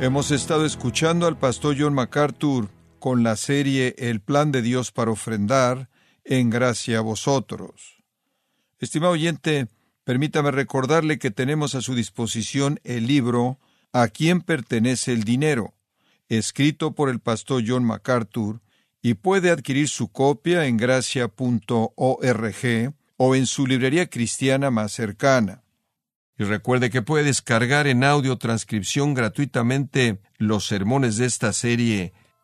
Hemos 0.00 0.30
estado 0.30 0.64
escuchando 0.64 1.26
al 1.26 1.36
pastor 1.36 1.76
John 1.78 1.92
MacArthur 1.92 2.77
con 3.08 3.22
la 3.22 3.36
serie 3.36 3.94
El 3.96 4.20
plan 4.20 4.52
de 4.52 4.60
Dios 4.60 4.92
para 4.92 5.10
ofrendar 5.10 5.88
en 6.24 6.50
gracia 6.50 6.98
a 6.98 7.00
vosotros. 7.00 8.04
Estimado 8.80 9.14
oyente, 9.14 9.68
Permítame 10.04 10.50
recordarle 10.50 11.18
que 11.18 11.30
tenemos 11.30 11.74
a 11.74 11.80
su 11.80 11.94
disposición 11.94 12.80
el 12.84 13.06
libro 13.06 13.60
A 13.94 14.08
quién 14.08 14.42
pertenece 14.42 15.14
el 15.14 15.24
dinero, 15.24 15.72
escrito 16.28 16.94
por 16.94 17.08
el 17.08 17.20
pastor 17.20 17.64
John 17.66 17.82
MacArthur, 17.82 18.60
y 19.00 19.14
puede 19.14 19.48
adquirir 19.48 19.88
su 19.88 20.12
copia 20.12 20.66
en 20.66 20.76
gracia.org 20.76 21.94
o 23.16 23.34
en 23.34 23.46
su 23.46 23.66
librería 23.66 24.10
cristiana 24.10 24.70
más 24.70 24.92
cercana. 24.92 25.62
Y 26.36 26.44
recuerde 26.44 26.90
que 26.90 27.00
puede 27.00 27.24
descargar 27.24 27.86
en 27.86 28.04
audio 28.04 28.36
transcripción 28.36 29.14
gratuitamente 29.14 30.20
los 30.36 30.66
sermones 30.66 31.16
de 31.16 31.24
esta 31.24 31.54
serie 31.54 32.12